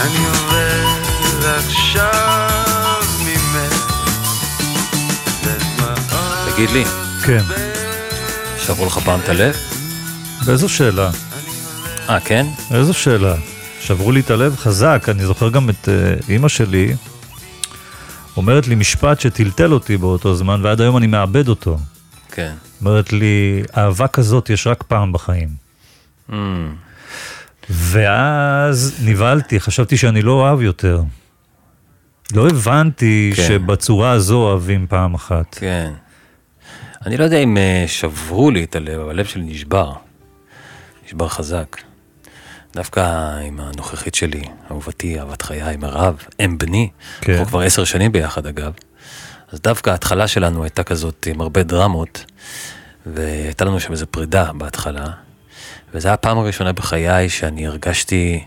אני 0.00 0.26
עובר 0.26 0.86
עכשיו 1.58 3.00
ממך. 3.20 3.84
תגיד 6.54 6.70
לי, 6.70 6.84
כן. 7.26 7.42
שברו 8.58 8.86
לך 8.86 8.98
פעם 8.98 9.20
את 9.20 9.28
הלב? 9.28 9.56
באיזו 10.46 10.68
שאלה? 10.68 11.10
אה, 12.08 12.20
כן? 12.20 12.46
איזו 12.70 12.94
שאלה? 12.94 13.34
שברו 13.80 14.12
לי 14.12 14.20
את 14.20 14.30
הלב 14.30 14.56
חזק, 14.56 15.06
אני 15.08 15.26
זוכר 15.26 15.48
גם 15.48 15.70
את 15.70 15.88
uh, 15.88 16.30
אימא 16.30 16.48
שלי 16.48 16.94
אומרת 18.36 18.68
לי 18.68 18.74
משפט 18.74 19.20
שטלטל 19.20 19.72
אותי 19.72 19.96
באותו 19.96 20.34
זמן, 20.34 20.60
ועד 20.62 20.80
היום 20.80 20.96
אני 20.96 21.06
מאבד 21.06 21.48
אותו. 21.48 21.78
כן. 22.30 22.52
אומרת 22.80 23.12
לי, 23.12 23.62
אהבה 23.76 24.08
כזאת 24.08 24.50
יש 24.50 24.66
רק 24.66 24.82
פעם 24.82 25.12
בחיים. 25.12 25.48
Mm, 26.30 26.34
ואז 27.70 28.94
נבהלתי, 29.04 29.60
חשבתי 29.60 29.96
שאני 29.96 30.22
לא 30.22 30.32
אוהב 30.32 30.62
יותר. 30.62 31.02
לא 32.32 32.48
הבנתי 32.48 33.32
כן. 33.36 33.42
שבצורה 33.48 34.10
הזו 34.10 34.36
אוהבים 34.36 34.86
פעם 34.88 35.14
אחת. 35.14 35.58
כן. 35.60 35.92
אני 37.06 37.16
לא 37.16 37.24
יודע 37.24 37.36
אם 37.36 37.56
אה, 37.56 37.84
שברו 37.86 38.50
לי 38.50 38.64
את 38.64 38.76
הלב, 38.76 39.00
אבל 39.00 39.10
הלב 39.10 39.24
שלי 39.26 39.42
נשבר. 39.42 39.92
נשבר 41.06 41.28
חזק. 41.28 41.76
דווקא 42.74 43.00
עם 43.46 43.60
הנוכחית 43.60 44.14
שלי, 44.14 44.42
אהובתי, 44.70 45.20
אהבת 45.20 45.42
חיי, 45.42 45.76
מירב, 45.76 46.22
אם 46.44 46.58
בני, 46.58 46.88
כן. 47.20 47.32
אנחנו 47.32 47.46
כבר 47.46 47.60
עשר 47.60 47.84
שנים 47.84 48.12
ביחד 48.12 48.46
אגב. 48.46 48.72
אז 49.52 49.60
דווקא 49.60 49.90
ההתחלה 49.90 50.28
שלנו 50.28 50.62
הייתה 50.62 50.82
כזאת 50.82 51.26
עם 51.30 51.40
הרבה 51.40 51.62
דרמות, 51.62 52.24
והייתה 53.06 53.64
לנו 53.64 53.80
שם 53.80 53.92
איזו 53.92 54.06
פרידה 54.06 54.52
בהתחלה, 54.52 55.06
וזו 55.94 56.08
הייתה 56.08 56.12
הפעם 56.12 56.38
הראשונה 56.38 56.72
בחיי 56.72 57.28
שאני 57.28 57.66
הרגשתי 57.66 58.44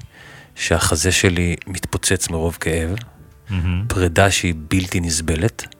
שהחזה 0.56 1.12
שלי 1.12 1.56
מתפוצץ 1.68 2.30
מרוב 2.30 2.58
כאב, 2.60 2.96
מהמם. 3.50 3.86
פרידה 3.88 4.32
שהיא 4.32 4.54
בלתי 4.68 5.00
נסבלת, 5.00 5.77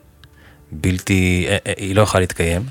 בלתי, 0.72 1.46
אה, 1.48 1.56
אה, 1.66 1.72
היא 1.76 1.94
לא 1.94 2.02
יכולה 2.02 2.20
להתקיים. 2.20 2.62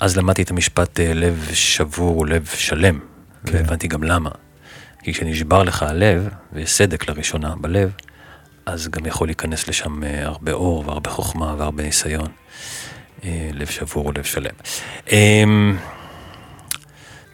אז 0.00 0.16
למדתי 0.16 0.42
את 0.42 0.50
המשפט 0.50 1.00
אה, 1.00 1.14
לב 1.14 1.50
שבור 1.52 2.14
הוא 2.14 2.26
לב 2.26 2.46
שלם, 2.54 2.98
כן. 3.46 3.52
והבנתי 3.52 3.88
גם 3.88 4.02
למה. 4.02 4.30
כי 5.02 5.12
כשנשבר 5.12 5.62
לך 5.62 5.82
הלב, 5.82 6.28
ויש 6.52 6.72
סדק 6.72 7.08
לראשונה 7.08 7.54
בלב, 7.60 7.90
אז 8.66 8.88
גם 8.88 9.06
יכול 9.06 9.28
להיכנס 9.28 9.68
לשם 9.68 10.02
הרבה 10.22 10.52
אור 10.52 10.84
והרבה 10.86 11.10
חוכמה 11.10 11.54
והרבה 11.58 11.82
ניסיון. 11.82 12.28
לב 13.52 13.66
שבור 13.66 14.04
הוא 14.04 14.12
לב 14.14 14.24
שלם. 14.24 14.54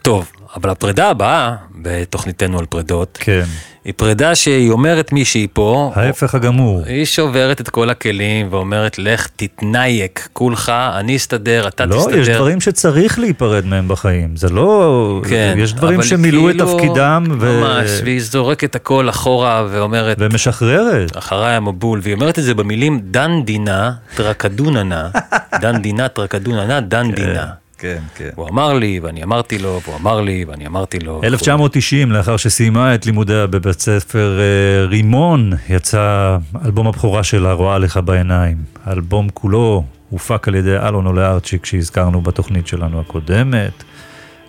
טוב, 0.02 0.32
אבל 0.56 0.70
הפרידה 0.70 1.08
הבאה 1.08 1.54
בתוכניתנו 1.74 2.58
על 2.58 2.66
פרידות, 2.66 3.18
כן. 3.20 3.42
היא 3.84 3.92
פרידה 3.96 4.34
שהיא 4.34 4.70
אומרת 4.70 5.12
מישהי 5.12 5.46
פה, 5.52 5.92
ההפך 5.94 6.34
הגמור. 6.34 6.82
היא 6.86 7.04
שוברת 7.04 7.60
את 7.60 7.68
כל 7.68 7.90
הכלים 7.90 8.46
ואומרת, 8.50 8.98
לך 8.98 9.28
תתנייק, 9.36 10.28
כולך, 10.32 10.72
אני 10.98 11.16
אסתדר, 11.16 11.68
אתה 11.68 11.86
לא, 11.86 11.96
תסתדר. 11.96 12.18
יש 12.18 12.28
דברים 12.28 12.60
שצריך 12.60 13.18
להיפרד 13.18 13.66
מהם 13.66 13.88
בחיים, 13.88 14.36
זה 14.36 14.48
לא... 14.48 15.22
כן, 15.28 15.54
יש 15.58 15.74
דברים 15.74 16.02
שמילאו 16.02 16.50
את 16.50 16.54
כאילו, 16.54 16.76
תפקידם 16.78 17.24
ו... 17.40 17.60
ממש, 17.60 17.90
והיא 18.04 18.20
זורקת 18.20 18.74
הכל 18.74 19.08
אחורה 19.08 19.66
ואומרת, 19.70 20.16
ומשחררת. 20.20 21.16
אחריי 21.16 21.54
המבול, 21.54 22.00
והיא 22.02 22.14
אומרת 22.14 22.38
את 22.38 22.44
זה 22.44 22.54
במילים 22.54 23.00
דן 23.04 23.42
דינה 23.44 23.92
טרקדוננה, 24.14 25.08
דן 25.62 25.82
דינה 25.82 26.08
טרקדוננה, 26.08 26.80
דן 26.80 27.12
דינה. 27.12 27.62
כן, 27.82 28.02
כן. 28.14 28.28
הוא 28.34 28.48
אמר 28.48 28.72
לי, 28.72 29.00
ואני 29.02 29.22
אמרתי 29.22 29.58
לו, 29.58 29.80
והוא 29.84 29.96
אמר 29.96 30.20
לי, 30.20 30.44
ואני 30.48 30.66
אמרתי 30.66 30.98
לו. 30.98 31.20
1990, 31.24 32.12
לאחר 32.12 32.36
שסיימה 32.36 32.94
את 32.94 33.06
לימודיה 33.06 33.46
בבית 33.46 33.80
ספר 33.80 34.38
אה, 34.40 34.86
רימון, 34.86 35.52
יצא 35.68 36.36
אלבום 36.64 36.86
הבכורה 36.86 37.22
שלה, 37.22 37.52
רואה 37.52 37.78
לך 37.78 38.00
בעיניים. 38.04 38.56
האלבום 38.84 39.28
כולו 39.34 39.84
הופק 40.10 40.48
על 40.48 40.54
ידי 40.54 40.76
אלון 40.76 41.06
עולה 41.06 41.30
ארצ'יק, 41.30 41.66
שהזכרנו 41.66 42.20
בתוכנית 42.20 42.66
שלנו 42.66 43.00
הקודמת, 43.00 43.84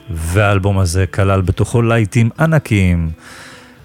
והאלבום 0.09 0.79
הזה 0.79 1.05
כלל 1.05 1.41
בתוכו 1.41 1.81
לייטים 1.81 2.29
ענקיים. 2.39 3.09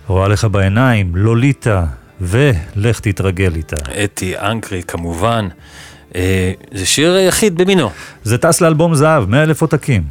רואה 0.06 0.28
לך 0.28 0.44
בעיניים, 0.44 1.16
לוליטה, 1.16 1.84
ולך 2.20 3.00
תתרגל 3.00 3.54
איתה. 3.54 3.76
אתי 4.04 4.38
אנקרי 4.38 4.82
כמובן. 4.82 5.48
אה, 6.14 6.52
זה 6.72 6.86
שיר 6.86 7.18
יחיד 7.18 7.56
במינו. 7.56 7.90
זה 8.24 8.38
טס 8.38 8.60
לאלבום 8.60 8.94
זהב, 8.94 9.28
100 9.28 9.42
אלף 9.42 9.62
עותקים. 9.62 10.02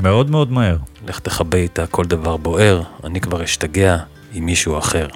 מאוד 0.00 0.30
מאוד 0.30 0.52
מהר. 0.52 0.76
לך 1.08 1.18
תכבה 1.18 1.58
איתה, 1.58 1.86
כל 1.86 2.04
דבר 2.04 2.36
בוער, 2.36 2.82
אני 3.04 3.20
כבר 3.20 3.44
אשתגע 3.44 3.96
עם 4.32 4.46
מישהו 4.46 4.78
אחר. 4.78 5.06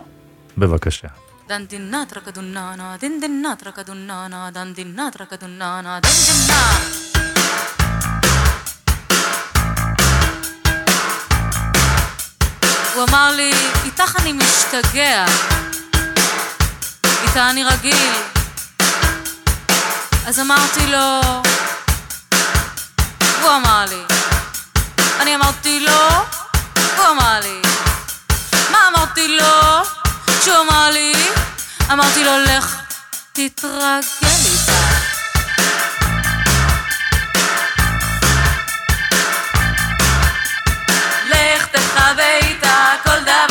בבקשה. 0.59 1.09
dan 1.51 1.67
din 1.67 1.91
na 1.91 2.07
traka 2.07 2.31
dun 2.31 2.55
na 2.55 2.79
na 2.79 2.95
din 3.03 3.19
din 3.19 3.43
na 3.43 3.59
traka 3.59 3.83
dun 3.83 4.07
na 4.07 5.83
na 5.83 5.99
הוא 12.95 13.05
אמר 13.09 13.33
לי, 13.37 13.53
איתך 13.85 14.17
אני 14.21 14.33
משתגע, 14.33 15.25
איתה 17.23 17.51
אני 17.51 17.65
רגיל, 17.65 18.40
אז 20.31 20.41
אמרתי 20.41 20.87
לו, 20.87 21.21
הוא 23.43 23.51
אמר 23.57 23.85
לי, 23.89 24.03
אני 25.21 25.35
אמרתי 25.35 25.81
לו, 25.81 26.09
הוא 26.97 27.07
אמר 27.11 27.41
לי, 27.43 27.63
מה 28.71 28.79
אמרתי 28.89 29.29
לו? 29.29 29.83
כשהוא 30.41 30.57
אמר 30.57 30.91
לי, 30.91 31.13
אמרתי 31.93 32.25
לו, 32.25 32.33
לך 32.39 32.77
תתרגל 33.33 34.03
איתה. 34.23 34.81
לך 41.31 41.67
תחווה 41.67 42.37
איתה 42.37 42.93
כל 43.05 43.21
דבר 43.23 43.50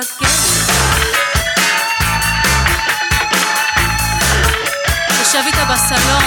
תתרגל. 0.00 0.30
יושב 5.18 5.42
איתה 5.46 5.64
בסלון, 5.64 6.24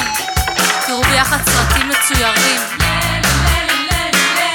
תראו 0.86 1.02
ביחד 1.04 1.38
סרטים 1.46 1.90
מצוירים. 1.90 2.62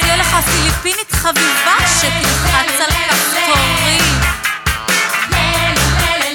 תהיה 0.00 0.16
לך 0.16 0.36
פיליפינית 0.44 1.12
חביבה 1.12 1.76
שתלחץ 2.00 2.80
על 2.80 2.90
כפתורים. 3.10 4.20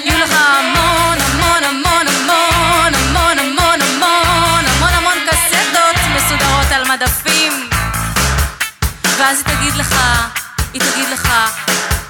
יהיו 0.04 0.18
לך 0.18 0.32
המון 0.32 1.18
המון 1.20 1.64
המון 1.64 2.06
המון 2.08 2.94
המון 2.94 3.38
המון 3.38 3.80
המון 3.80 4.64
המון 4.66 4.94
המון 4.94 5.18
קסטות 5.30 5.96
מסודרות 6.16 6.72
על 6.72 6.84
מדפים. 6.88 7.70
ואז 9.18 9.42
היא 9.46 9.56
תגיד 9.56 9.74
לך, 9.74 9.94
היא 10.72 10.80
תגיד 10.80 11.08
לך, 11.08 11.28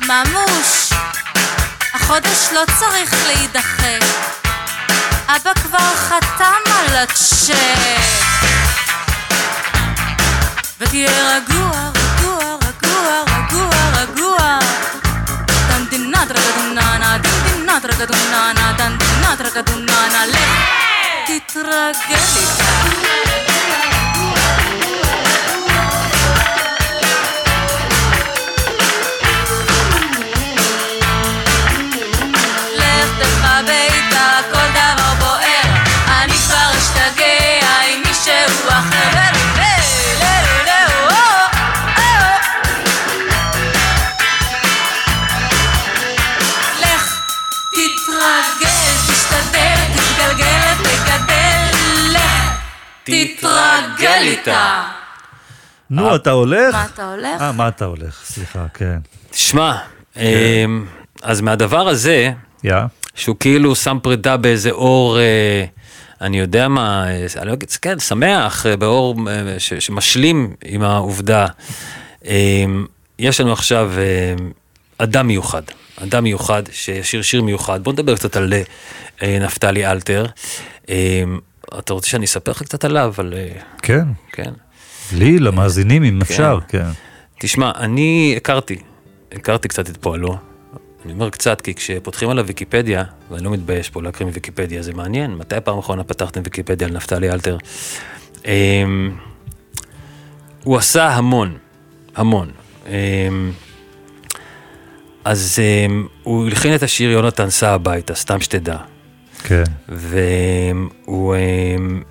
ממוש, 0.09 0.91
החודש 1.95 2.49
לא 2.53 2.63
צריך 2.79 3.15
להידחק. 3.27 4.05
אבא 5.27 5.55
כבר 5.55 5.95
חתם 5.97 6.73
על 6.79 6.97
הצ'ק. 6.97 7.55
ותהיה 10.81 11.37
רגוע, 11.37 11.91
רגוע, 11.95 12.55
רגוע, 12.55 13.25
רגוע, 13.29 14.03
רגוע. 14.03 14.59
דנדינה 15.69 16.27
טרקדוננה, 16.29 17.19
דנדינה 17.19 17.79
טרקדוננה, 17.83 18.73
דנדינה 18.77 19.37
טרקדוננה, 19.39 20.27
לך 20.27 20.71
תתרגל 21.27 22.23
איתה. 22.37 23.60
תתרגל 53.41 54.23
איתה. 54.23 54.83
נו, 55.91 56.15
אתה 56.17 56.31
הולך? 56.31 56.75
מה 56.75 56.85
אתה 56.95 57.05
הולך? 57.11 57.41
אה, 57.41 57.53
מה 57.53 57.69
אתה 57.69 57.85
הולך? 57.85 58.21
סליחה, 58.25 58.67
כן. 58.75 58.99
תשמע, 59.31 59.77
אמ, 60.17 60.87
אז 61.23 61.41
מהדבר 61.41 61.89
הזה. 61.89 62.33
שהוא 63.15 63.37
כאילו 63.41 63.75
שם 63.75 63.99
פרידה 64.03 64.37
באיזה 64.37 64.71
אור, 64.71 65.19
אה, 65.19 65.65
אני 66.21 66.39
יודע 66.41 66.69
מה, 66.69 67.05
אה, 67.09 67.27
אני 67.37 67.49
לא 67.49 67.53
אגיד, 67.53 67.71
כן, 67.71 67.99
שמח, 67.99 68.67
אה, 68.67 68.77
באור 68.77 69.17
אה, 69.29 69.55
ש- 69.59 69.73
שמשלים 69.75 70.55
עם 70.65 70.83
העובדה. 70.83 71.47
אה, 72.27 72.65
יש 73.19 73.41
לנו 73.41 73.53
עכשיו 73.53 73.91
אה, 73.99 74.35
אדם 74.99 75.27
מיוחד, 75.27 75.63
אדם 76.03 76.25
מיוחד 76.25 76.63
שישיר 76.73 77.23
שיר 77.23 77.43
מיוחד. 77.43 77.85
בוא 77.85 77.93
נדבר 77.93 78.17
קצת 78.17 78.37
על 78.37 78.53
אה, 79.23 79.39
נפתלי 79.41 79.87
אלתר. 79.87 80.27
אתה 81.79 81.93
רוצה 81.93 82.09
שאני 82.09 82.25
אספר 82.25 82.51
לך 82.51 82.63
קצת 82.63 82.85
עליו? 82.85 83.15
על, 83.19 83.35
אה, 83.37 83.61
כן. 83.83 84.05
כן. 84.33 84.53
לי, 85.13 85.39
למאזינים, 85.39 86.05
אם 86.05 86.23
אפשר, 86.23 86.59
כן. 86.69 86.87
תשמע, 87.39 87.73
אני 87.77 88.35
הכרתי, 88.37 88.79
הכרתי 89.33 89.69
קצת 89.69 89.91
את 89.91 89.97
פועלו. 89.97 90.37
אני 91.05 91.13
אומר 91.13 91.31
קצת, 91.31 91.61
כי 91.61 91.75
כשפותחים 91.75 92.31
על 92.31 92.39
הוויקיפדיה, 92.39 93.05
ואני 93.31 93.45
לא 93.45 93.51
מתבייש 93.51 93.91
פה 93.91 94.03
להקריא 94.03 94.29
מוויקיפדיה, 94.29 94.83
זה 94.83 94.93
מעניין. 94.93 95.35
מתי 95.35 95.57
הפעם 95.57 95.77
האחרונה 95.77 96.05
פתחתם 96.05 96.41
ויקיפדיה 96.45 96.89
על 96.89 96.95
נפתלי 96.95 97.31
אלתר? 97.31 97.57
אמ, 98.45 99.17
הוא 100.65 100.77
עשה 100.77 101.09
המון, 101.09 101.59
המון. 102.17 102.51
אמ, 102.87 102.93
אז 105.25 105.59
אמ, 105.59 106.07
הוא 106.23 106.47
הלחין 106.47 106.75
את 106.75 106.83
השיר 106.83 107.11
יונתן 107.11 107.51
סע 107.51 107.71
הביתה, 107.71 108.15
סתם 108.15 108.41
שתדע. 108.41 108.77
כן. 109.45 109.65
והוא 109.89 111.37
אמ, 111.37 112.03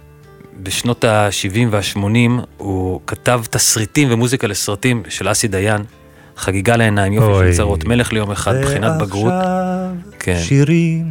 בשנות 0.63 1.03
ה-70 1.03 1.59
וה-80 1.69 2.41
הוא 2.57 3.01
כתב 3.07 3.41
תסריטים 3.49 4.07
ומוזיקה 4.11 4.47
לסרטים 4.47 5.03
של 5.09 5.31
אסי 5.31 5.47
דיין, 5.47 5.81
חגיגה 6.39 6.75
לעיניים, 6.75 7.13
יופי. 7.13 7.51
של 7.51 7.57
צרות, 7.57 7.85
מלך 7.85 8.13
ליום 8.13 8.31
אחד, 8.31 8.55
בחינת 8.61 8.91
בגרות. 9.01 9.33
כן. 10.19 10.39
שירים. 10.43 11.05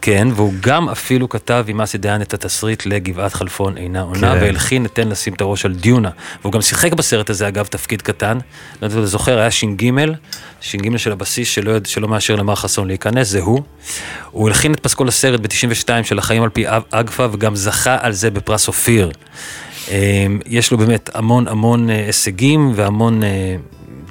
כן, 0.00 0.28
והוא 0.34 0.52
גם 0.60 0.88
אפילו 0.88 1.28
כתב 1.28 1.64
עם 1.68 1.80
אסי 1.80 1.98
דיין 1.98 2.22
את 2.22 2.34
התסריט 2.34 2.86
לגבעת 2.86 3.34
חלפון 3.34 3.76
אינה 3.76 4.00
עונה, 4.00 4.34
כן. 4.34 4.38
והלחין 4.40 4.86
את 4.86 4.94
תן 4.94 5.08
לשים 5.08 5.34
את 5.34 5.40
הראש 5.40 5.64
על 5.64 5.74
דיונה. 5.74 6.10
והוא 6.40 6.52
גם 6.52 6.62
שיחק 6.62 6.92
בסרט 6.92 7.30
הזה, 7.30 7.48
אגב, 7.48 7.66
תפקיד 7.66 8.02
קטן. 8.02 8.38
לא 8.82 8.86
יודע 8.86 8.96
אם 8.96 9.00
אתה 9.00 9.06
זוכר, 9.06 9.38
היה 9.38 9.50
ש"ג, 9.50 9.90
ש"ג 10.60 10.96
של 10.96 11.12
הבסיס 11.12 11.48
שלא, 11.48 11.72
שלא 11.84 12.08
מאשר 12.08 12.36
למר 12.36 12.54
חסון 12.54 12.88
להיכנס, 12.88 13.28
זה 13.28 13.40
הוא. 13.40 13.62
הוא 14.30 14.48
הלחין 14.48 14.74
את 14.74 14.80
פסקול 14.80 15.08
הסרט 15.08 15.40
ב-92 15.40 16.02
של 16.02 16.18
החיים 16.18 16.42
על 16.42 16.50
פי 16.50 16.64
אגפה, 16.90 17.26
וגם 17.32 17.56
זכה 17.56 17.96
על 18.00 18.12
זה 18.12 18.30
בפרס 18.30 18.68
אופיר. 18.68 19.10
אה, 19.90 20.26
יש 20.46 20.70
לו 20.70 20.78
באמת 20.78 21.10
המון 21.14 21.48
המון 21.48 21.90
אה, 21.90 22.06
הישגים 22.06 22.72
והמון 22.74 23.22
אה, 23.22 23.56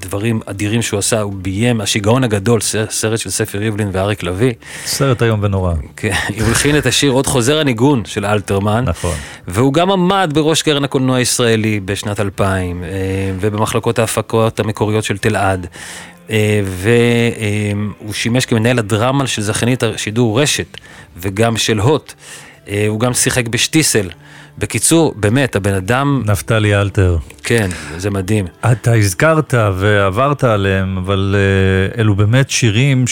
דברים 0.01 0.39
אדירים 0.45 0.81
שהוא 0.81 0.97
עשה, 0.97 1.21
הוא 1.21 1.33
ביים, 1.35 1.81
השיגעון 1.81 2.23
הגדול, 2.23 2.59
סרט 2.89 3.19
של 3.19 3.29
ספר 3.29 3.57
ריבלין 3.57 3.89
ואריק 3.91 4.23
לביא. 4.23 4.53
סרט 4.85 5.23
איום 5.23 5.39
ונורא. 5.43 5.73
כן, 5.95 6.11
הוא 6.39 6.47
הלחין 6.47 6.77
את 6.77 6.85
השיר 6.85 7.11
עוד 7.11 7.27
חוזר 7.27 7.59
הניגון 7.59 8.05
של 8.05 8.25
אלתרמן. 8.25 8.85
נכון. 8.87 9.15
והוא 9.47 9.73
גם 9.73 9.91
עמד 9.91 10.31
בראש 10.33 10.61
קרן 10.61 10.83
הקולנוע 10.83 11.17
הישראלי 11.17 11.79
בשנת 11.79 12.19
2000, 12.19 12.83
אה, 12.83 12.89
ובמחלקות 13.39 13.99
ההפקות 13.99 14.59
המקוריות 14.59 15.03
של 15.03 15.17
תלעד. 15.17 15.67
אה, 16.29 16.61
והוא 16.65 18.13
שימש 18.13 18.45
כמנהל 18.45 18.79
הדרמה 18.79 19.27
של 19.27 19.41
זכיינית 19.41 19.83
השידור 19.83 20.41
רשת, 20.41 20.77
וגם 21.17 21.57
של 21.57 21.79
הוט. 21.79 22.13
אה, 22.67 22.85
הוא 22.87 22.99
גם 22.99 23.13
שיחק 23.13 23.47
בשטיסל. 23.47 24.09
בקיצור, 24.57 25.13
באמת, 25.15 25.55
הבן 25.55 25.73
אדם, 25.73 26.23
נפתלי 26.25 26.75
אלתר. 26.75 27.17
כן, 27.43 27.69
זה 27.97 28.09
מדהים. 28.09 28.45
אתה 28.71 28.93
הזכרת 28.93 29.53
ועברת 29.53 30.43
עליהם, 30.43 30.97
אבל 30.97 31.35
אה, 31.37 32.01
אלו 32.01 32.15
באמת 32.15 32.49
שירים 32.49 33.05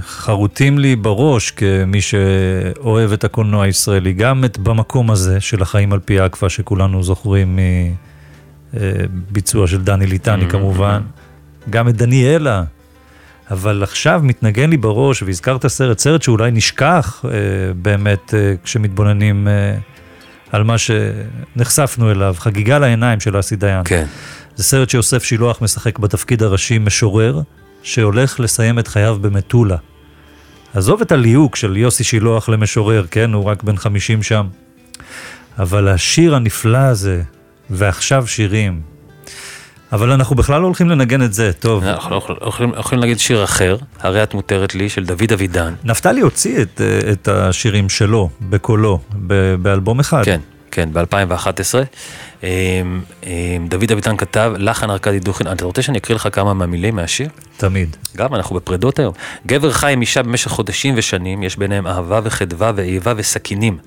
שחרוטים 0.00 0.78
לי 0.78 0.96
בראש 0.96 1.50
כמי 1.50 2.00
שאוהב 2.00 3.12
את 3.12 3.24
הקולנוע 3.24 3.64
הישראלי. 3.64 4.12
גם 4.12 4.44
את 4.44 4.58
במקום 4.58 5.10
הזה 5.10 5.40
של 5.40 5.62
החיים 5.62 5.92
על 5.92 6.00
פי 6.04 6.26
אקווה, 6.26 6.48
שכולנו 6.48 7.02
זוכרים 7.02 7.58
מביצוע 8.74 9.66
של 9.66 9.82
דני 9.82 10.06
ליטני 10.06 10.46
Mm-hmm. 10.46 10.50
כמובן. 10.50 11.02
גם 11.70 11.88
את 11.88 11.96
דניאלה. 11.96 12.62
אבל 13.50 13.82
עכשיו 13.82 14.20
מתנגן 14.24 14.70
לי 14.70 14.76
בראש, 14.76 15.22
והזכרת 15.22 15.66
סרט, 15.66 15.98
סרט 15.98 16.22
שאולי 16.22 16.50
נשכח 16.50 17.24
אה, 17.24 17.30
באמת 17.74 18.34
אה, 18.34 18.54
כשמתבוננים 18.64 19.48
אה, 19.48 19.74
על 20.52 20.64
מה 20.64 20.76
שנחשפנו 20.78 22.10
אליו, 22.10 22.34
חגיגה 22.38 22.78
לעיניים 22.78 23.20
של 23.20 23.40
אסי 23.40 23.56
דיין. 23.56 23.82
כן. 23.84 24.06
זה 24.56 24.64
סרט 24.64 24.90
שיוסף 24.90 25.24
שילוח 25.24 25.62
משחק 25.62 25.98
בתפקיד 25.98 26.42
הראשי 26.42 26.78
משורר, 26.78 27.40
שהולך 27.82 28.40
לסיים 28.40 28.78
את 28.78 28.88
חייו 28.88 29.18
במטולה. 29.20 29.76
עזוב 30.74 31.00
את 31.00 31.12
הליהוק 31.12 31.56
של 31.56 31.76
יוסי 31.76 32.04
שילוח 32.04 32.48
למשורר, 32.48 33.04
כן? 33.10 33.32
הוא 33.32 33.44
רק 33.44 33.62
בן 33.62 33.76
50 33.76 34.22
שם. 34.22 34.46
אבל 35.58 35.88
השיר 35.88 36.34
הנפלא 36.34 36.78
הזה, 36.78 37.22
ועכשיו 37.70 38.26
שירים. 38.26 38.80
אבל 39.92 40.12
אנחנו 40.12 40.36
בכלל 40.36 40.60
לא 40.60 40.66
הולכים 40.66 40.88
לנגן 40.90 41.22
את 41.22 41.32
זה, 41.32 41.52
טוב. 41.52 41.84
אנחנו 41.84 42.10
לא 42.10 42.16
יכולים- 42.76 43.00
להגיד 43.00 43.18
שיר 43.18 43.44
אחר, 43.44 43.76
הרי 44.00 44.22
את 44.22 44.34
מותרת 44.34 44.74
לי, 44.74 44.88
של 44.88 45.04
דוד 45.04 45.32
אבידן. 45.32 45.74
נפתלי 45.84 46.20
הוציא 46.20 46.62
את, 46.62 46.80
אה, 46.80 47.12
את 47.12 47.28
השירים 47.28 47.88
שלו, 47.88 48.28
בקולו, 48.40 48.98
ב- 49.26 49.54
באלבום 49.54 50.00
אחד. 50.00 50.24
כן, 50.24 50.40
כן, 50.70 50.88
ב-2011. 50.92 51.74
דוד 53.68 53.92
אביטן 53.92 54.16
כתב, 54.16 54.52
לחן 54.58 54.90
ארכדי 54.90 55.18
דוכין, 55.20 55.52
אתה 55.52 55.64
רוצה 55.64 55.82
שאני 55.82 55.98
אקריא 55.98 56.16
לך 56.16 56.28
כמה 56.32 56.54
מהמילים 56.54 56.96
מהשיר? 56.96 57.28
תמיד. 57.56 57.96
גם, 58.16 58.34
אנחנו 58.34 58.56
בפרדות 58.56 58.98
היום. 58.98 59.12
גבר 59.46 59.70
חי 59.72 59.92
עם 59.92 60.00
אישה 60.00 60.22
במשך 60.22 60.50
חודשים 60.50 60.94
ושנים, 60.96 61.42
יש 61.42 61.56
ביניהם 61.56 61.86
אהבה 61.86 62.20
וחדווה 62.24 62.72
ואיבה 62.74 63.12
וסכינים. 63.16 63.78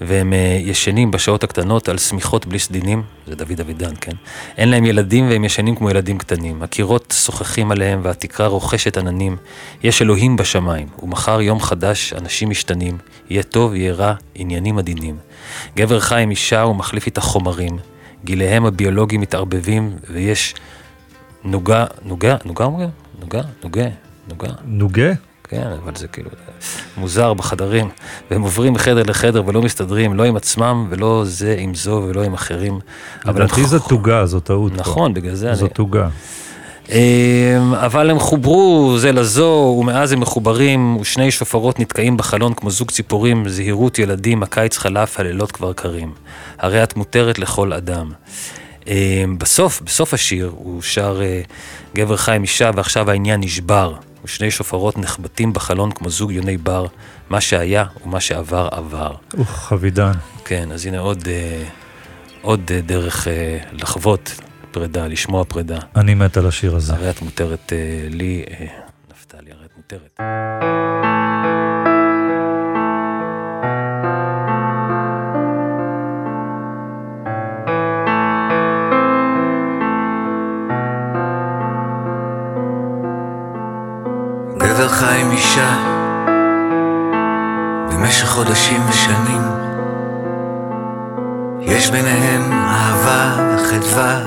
והם 0.00 0.32
אה, 0.32 0.58
ישנים 0.60 1.10
בשעות 1.10 1.44
הקטנות 1.44 1.88
על 1.88 1.98
שמיכות 1.98 2.46
בלי 2.46 2.58
סדינים, 2.58 3.02
זה 3.26 3.34
דוד 3.34 3.60
אבידן, 3.60 3.92
כן? 4.00 4.12
אין 4.56 4.68
להם 4.68 4.84
ילדים 4.84 5.28
והם 5.28 5.44
ישנים 5.44 5.76
כמו 5.76 5.90
ילדים 5.90 6.18
קטנים. 6.18 6.62
הקירות 6.62 7.14
שוחחים 7.24 7.70
עליהם 7.70 8.00
והתקרה 8.02 8.46
רוכשת 8.46 8.96
עננים. 8.96 9.36
יש 9.82 10.02
אלוהים 10.02 10.36
בשמיים, 10.36 10.88
ומחר 11.02 11.40
יום 11.40 11.60
חדש, 11.60 12.12
אנשים 12.12 12.50
משתנים. 12.50 12.98
יהיה 13.30 13.42
טוב, 13.42 13.74
יהיה 13.74 13.92
רע, 13.92 14.14
עניינים 14.34 14.78
עדינים. 14.78 15.16
גבר 15.76 16.00
חי 16.00 16.22
עם 16.22 16.30
אישה 16.30 16.64
ומחליף 16.64 17.06
איתה 17.06 17.20
חומרים. 17.20 17.78
גיליהם 18.24 18.66
הביולוגיים 18.66 19.20
מתערבבים, 19.20 19.96
ויש 20.10 20.54
נוגה, 21.44 21.84
נוגה, 22.04 22.36
נוגה 22.44 22.64
אומרים? 22.64 22.88
נוגה, 23.20 23.42
נוגה, 23.64 23.86
נוגה. 24.28 24.48
נוגה? 24.64 25.27
כן, 25.48 25.66
אבל 25.84 25.96
זה 25.96 26.08
כאילו 26.08 26.30
מוזר 26.96 27.34
בחדרים, 27.34 27.88
והם 28.30 28.42
עוברים 28.42 28.72
מחדר 28.72 29.02
לחדר 29.02 29.42
ולא 29.46 29.62
מסתדרים, 29.62 30.14
לא 30.14 30.24
עם 30.24 30.36
עצמם 30.36 30.86
ולא 30.90 31.22
זה 31.24 31.56
עם 31.58 31.74
זו 31.74 32.04
ולא 32.08 32.22
עם 32.22 32.34
אחרים. 32.34 32.78
אבל 33.26 33.42
לדעתי 33.42 33.64
זו 33.64 33.78
תוגה, 33.78 34.26
זו 34.26 34.40
טעות. 34.40 34.72
נכון, 34.76 35.14
בגלל 35.14 35.34
זה 35.34 35.54
זו 35.54 35.64
אני... 35.64 35.74
תוגה. 35.74 36.08
אמ, 36.90 37.74
אבל 37.74 38.10
הם 38.10 38.18
חוברו 38.18 38.94
זה 38.98 39.12
לזו, 39.12 39.76
ומאז 39.80 40.12
הם 40.12 40.20
מחוברים, 40.20 40.96
ושני 40.96 41.30
שופרות 41.30 41.80
נתקעים 41.80 42.16
בחלון 42.16 42.54
כמו 42.54 42.70
זוג 42.70 42.90
ציפורים, 42.90 43.48
זהירות 43.48 43.98
ילדים, 43.98 44.42
הקיץ 44.42 44.78
חלף, 44.78 45.20
הלילות 45.20 45.52
כבר 45.52 45.72
קרים. 45.72 46.12
הרי 46.58 46.82
את 46.82 46.96
מותרת 46.96 47.38
לכל 47.38 47.72
אדם. 47.72 48.10
אמ, 48.86 49.36
בסוף, 49.38 49.82
בסוף 49.82 50.14
השיר, 50.14 50.52
הוא 50.54 50.82
שר 50.82 51.20
אה, 51.22 51.40
גבר 51.94 52.16
חי 52.16 52.34
עם 52.34 52.42
אישה, 52.42 52.70
ועכשיו 52.74 53.10
העניין 53.10 53.40
נשבר. 53.40 53.94
ושני 54.24 54.50
שופרות 54.50 54.98
נחבטים 54.98 55.52
בחלון 55.52 55.92
כמו 55.92 56.10
זוג 56.10 56.32
יוני 56.32 56.56
בר, 56.56 56.86
מה 57.30 57.40
שהיה 57.40 57.84
ומה 58.04 58.20
שעבר 58.20 58.68
עבר. 58.70 59.14
אוח, 59.38 59.72
אבידן. 59.72 60.12
כן, 60.44 60.72
אז 60.72 60.86
הנה 60.86 60.98
עוד, 60.98 61.28
אה, 61.28 61.64
עוד 62.42 62.70
אה, 62.74 62.80
דרך 62.80 63.28
אה, 63.28 63.58
לחוות 63.72 64.40
פרידה, 64.70 65.06
לשמוע 65.06 65.44
פרידה. 65.44 65.78
אני 65.96 66.14
מת 66.14 66.36
על 66.36 66.46
השיר 66.46 66.76
הזה. 66.76 66.94
הרי 66.94 67.10
את 67.10 67.22
מותרת 67.22 67.72
אה, 67.72 68.08
לי, 68.10 68.44
אה, 68.50 68.66
נפתלי, 69.10 69.50
הרי 69.52 69.64
את 69.64 69.76
מותרת. 69.76 70.20
אישה 85.38 85.76
במשך 87.90 88.26
חודשים 88.28 88.80
ושנים. 88.88 89.42
יש 91.60 91.90
ביניהם 91.90 92.52
אהבה 92.52 93.54
וחדווה 93.54 94.20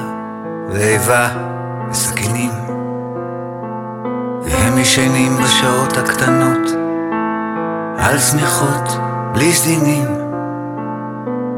ואיבה 0.70 1.30
וסכינים. 1.90 2.52
והם 4.44 4.78
ישנים 4.78 5.38
בשעות 5.38 5.98
הקטנות 5.98 6.72
על 7.98 8.20
שמיכות 8.20 8.98
בלי 9.34 9.54
סדינים 9.54 10.08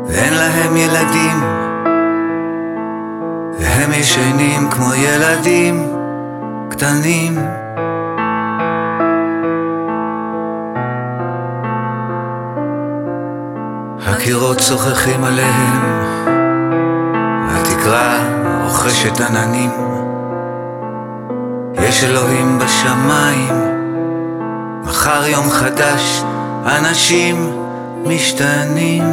ואין 0.05 0.33
להם 0.33 0.77
ילדים 0.77 1.43
והם 3.59 3.91
ישנים 3.91 4.69
כמו 4.69 4.93
ילדים 4.93 5.93
קטנים 6.69 7.62
הקירות 14.53 14.69
צוחחים 14.69 15.23
עליהם, 15.23 15.81
והתקרה 17.49 18.19
רוכשת 18.63 19.21
עננים. 19.21 19.71
יש 21.79 22.03
אלוהים 22.03 22.59
בשמיים, 22.59 23.53
מחר 24.83 25.25
יום 25.27 25.49
חדש, 25.49 26.23
אנשים 26.65 27.51
משתנים. 28.05 29.03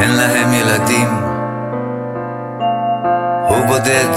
אין 0.00 0.16
להם 0.16 0.52
ילדים. 0.52 1.08
הוא 3.48 3.66
בודד, 3.66 4.10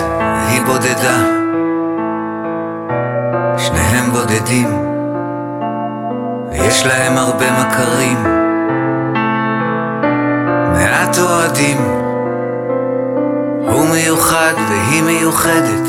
היא 0.50 0.62
בודדה, 0.66 1.18
שניהם 3.58 4.12
בודדים. 4.12 4.88
ויש 6.52 6.68
יש 6.68 6.86
להם 6.86 7.18
הרבה 7.18 7.46
מכרים, 7.52 8.24
מעט 10.74 11.18
אוהדים. 11.18 11.78
הוא 13.68 13.86
מיוחד 13.92 14.54
והיא 14.70 15.04
מיוחדת, 15.04 15.88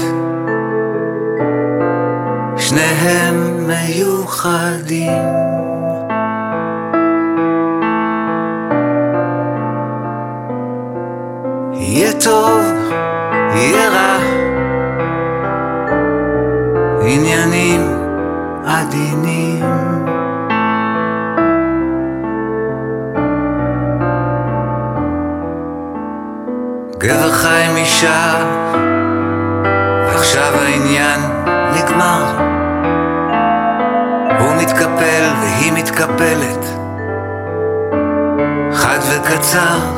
שניהם 2.57 3.67
מיוחדים. 3.67 5.58
יהיה 11.99 12.13
טוב, 12.13 12.65
יהיה 13.55 13.89
רע, 13.89 14.19
עניינים 17.03 17.81
עדינים. 18.67 19.65
גבר 26.99 27.33
חי 27.33 27.65
עם 27.71 27.77
אישה, 27.77 28.35
ועכשיו 30.07 30.55
העניין 30.55 31.21
נגמר. 31.73 32.25
הוא 34.39 34.63
מתקפל 34.63 35.25
והיא 35.41 35.73
מתקפלת, 35.73 36.65
חד 38.73 38.99
וקצר, 39.11 39.98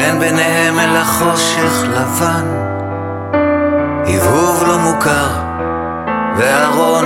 ואין 0.00 0.18
ביניהם 0.18 0.78
אלא 0.78 1.04
חושך 1.04 1.84
לבן, 1.84 2.46
הבהוב 4.06 4.64
לא 4.66 4.78
מוכר, 4.78 5.28
וארון 6.36 7.04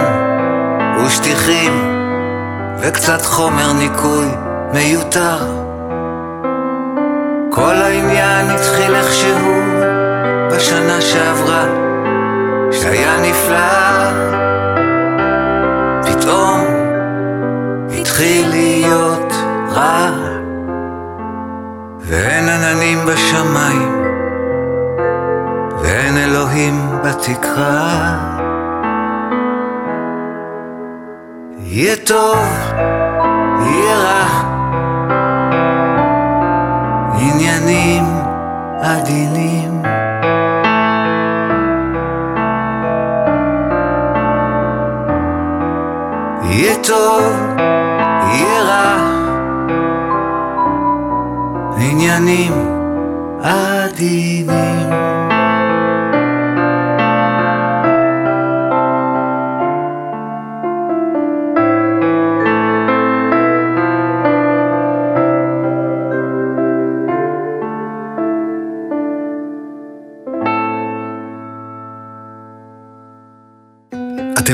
ושטיחים, 1.04 1.72
וקצת 2.80 3.22
חומר 3.22 3.72
ניקוי 3.72 4.26
מיותר. 4.74 5.38
כל 7.50 7.74
העניין 7.74 8.50
התחיל 8.50 8.94
איכשהו 8.94 9.52
בשנה 10.50 11.00
שעברה, 11.00 11.64
שהיה 12.72 13.16
נפלא. 13.20 14.10
פתאום 16.02 16.60
התחיל 17.98 18.48
להיות 18.48 18.63
בתקרה. 27.24 28.18
יהיה 31.58 31.96
טוב, 31.96 32.38
יהיה 33.60 33.96
רע. 33.96 34.24
עניינים 37.18 38.04
עדינים. 38.80 39.82
יהיה 46.42 46.74
טוב, 46.82 47.22
יהיה 48.32 48.62
רע, 48.62 48.96
עניינים 51.78 52.52
עדינים. 53.42 55.23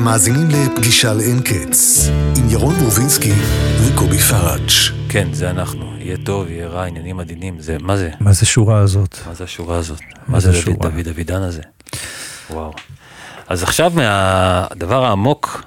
אתם 0.01 0.09
מאזינים 0.09 0.49
לפגישה 0.49 1.15
לאין 1.15 1.41
קץ, 1.41 2.09
עם 2.37 2.51
ירון 2.51 2.75
רובינסקי 2.85 3.33
וקובי 3.87 4.19
פראג'. 4.19 4.71
כן, 5.09 5.33
זה 5.33 5.51
אנחנו. 5.51 5.93
יהיה 5.99 6.17
טוב, 6.17 6.49
יהיה 6.49 6.69
רע, 6.69 6.85
עניינים 6.85 7.21
עדינים. 7.21 7.61
זה, 7.61 7.77
מה 7.81 7.97
זה? 7.97 8.11
מה 8.21 8.33
זה 8.33 8.47
שורה 8.47 8.79
הזאת? 8.79 9.17
מה 9.27 9.35
זה 9.35 9.45
השורה 9.45 9.77
הזאת? 9.77 10.01
מה 10.29 10.41
זה 10.41 10.53
שורה? 10.53 10.77
דוד, 10.77 10.93
דוד 10.93 11.09
אבידן 11.09 11.43
הזה? 11.43 11.63
וואו. 12.51 12.73
אז 13.49 13.63
עכשיו 13.63 13.93
מהדבר 13.95 15.05
העמוק 15.05 15.65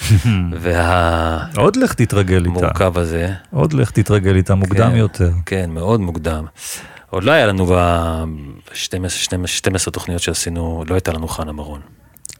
והמורכב 0.60 1.58
עוד 1.58 1.76
לך 1.76 1.94
תתרגל 1.94 2.46
איתה. 2.46 2.88
הזה, 2.96 3.32
עוד 3.50 3.72
לך 3.72 3.90
תתרגל 3.90 4.36
איתה 4.36 4.54
מוקדם 4.54 4.90
כן, 4.90 4.96
יותר. 4.96 5.30
כן, 5.46 5.70
מאוד 5.70 6.00
מוקדם. 6.00 6.44
עוד 7.10 7.24
לא 7.24 7.32
היה 7.32 7.46
לנו 7.46 7.66
ב-12 7.66 9.90
תוכניות 9.92 10.22
שעשינו, 10.22 10.84
לא 10.88 10.94
הייתה 10.94 11.12
לנו 11.12 11.28
חנה 11.28 11.52
מרון. 11.52 11.80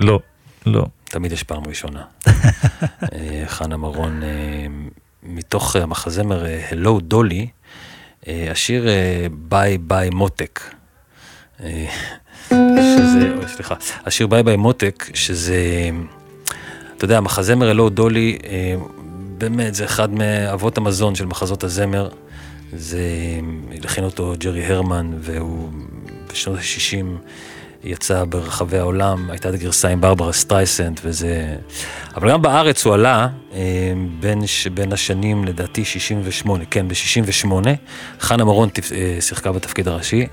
לא, 0.01 0.21
לא. 0.67 0.87
תמיד 1.05 1.33
יש 1.33 1.43
פעם 1.43 1.63
ראשונה. 1.67 2.05
אה, 3.13 3.43
חנה 3.47 3.77
מרון, 3.77 4.23
אה, 4.23 4.29
מתוך 5.23 5.77
המחזמר 5.77 6.47
אה, 6.47 6.69
Hello 6.71 7.01
דולי, 7.01 7.49
השיר 8.27 8.87
ביי 9.33 9.79
ביי 9.79 10.11
מותק. 10.11 10.61
אה, 11.63 11.87
שזה, 12.49 13.35
סליחה, 13.47 13.75
השיר 14.07 14.27
ביי 14.27 14.43
ביי 14.43 14.57
מותק, 14.57 15.11
שזה, 15.15 15.91
אתה 16.97 17.05
יודע, 17.05 17.21
מחזמר 17.21 17.73
Hello 17.73 17.91
דולי, 17.91 18.39
באמת, 19.39 19.75
זה 19.75 19.85
אחד 19.85 20.13
מאבות 20.13 20.79
המזון 20.79 21.15
של 21.15 21.27
מחזות 21.27 21.65
הזמר. 21.65 22.09
זה, 22.73 23.01
הלחין 23.71 24.05
אותו 24.05 24.35
ג'רי 24.39 24.67
הרמן, 24.67 25.11
והוא 25.21 25.71
בשנות 26.33 26.59
ה-60 26.59 27.07
יצא 27.87 28.25
ברחבי 28.25 28.79
העולם, 28.79 29.31
הייתה 29.31 29.49
את 29.49 29.55
הגרסה 29.55 29.89
עם 29.89 30.01
ברברה 30.01 30.33
סטרייסנד 30.33 31.01
וזה... 31.05 31.57
אבל 32.17 32.31
גם 32.31 32.43
בארץ 32.43 32.85
הוא 32.85 32.95
עלה 32.95 33.29
אה, 33.53 33.61
בין. 34.21 34.41
בין 34.75 34.93
השנים, 34.93 35.45
לדעתי, 35.45 35.85
68, 35.85 36.65
כן, 36.71 36.89
ב-68, 36.89 37.51
חנה 38.21 38.45
מרון. 38.45 38.69
אה, 38.93 39.17
שיחקה 39.21 39.53
בתפקיד 39.53 39.89
הראשי, 39.89 40.27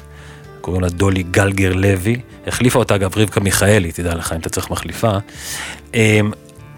קוראים 0.62 0.82
לה 0.82 0.90
דולי 0.90 1.24
גלגר 1.24 1.74
לוי, 1.74 2.20
החליפה 2.48 2.80
אותה 2.80 2.96
אגב 2.96 3.18
רבקה 3.18 3.40
מיכאלי, 3.40 3.92
תדע 3.92 4.16
לך 4.16 4.34
אם 4.34 4.40
אתה 4.40 4.50
צריך 4.50 4.72
מחליפה. 4.72 5.18
אה, 5.96 6.20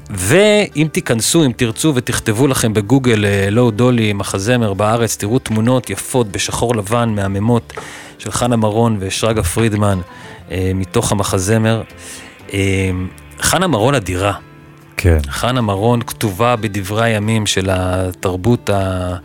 ואם 0.10 0.88
תיכנסו, 0.92 1.46
אם 1.46 1.52
תרצו 1.52 1.94
ותכתבו 1.96 2.48
לכם 2.48 2.74
בגוגל 2.74 3.26
הלו 3.52 3.72
דולי 3.72 4.14
מחזמר 4.14 4.74
בארץ, 4.74 5.18
תראו 5.18 5.40
תמונות 5.40 5.90
יפות 5.90 6.32
בשחור 6.32 6.76
לבן, 6.76 7.10
מהממות 7.16 7.74
של 8.18 8.32
חנה 8.32 8.56
מרון 8.56 8.98
ושרגא 9.00 9.42
פרידמן 9.42 10.00
אה, 10.52 10.72
מתוך 10.76 11.12
המחזמר. 11.12 11.82
אה, 12.54 12.92
חנה 13.42 13.68
מרון 13.68 13.96
אדירה. 13.96 14.34
כן. 14.98 15.18
חנה 15.28 15.62
מרון 15.62 16.02
כתובה 16.02 16.56
בדברי 16.56 17.04
הימים 17.04 17.46
של 17.46 17.70
התרבות 17.72 18.70
ה... 18.70 19.16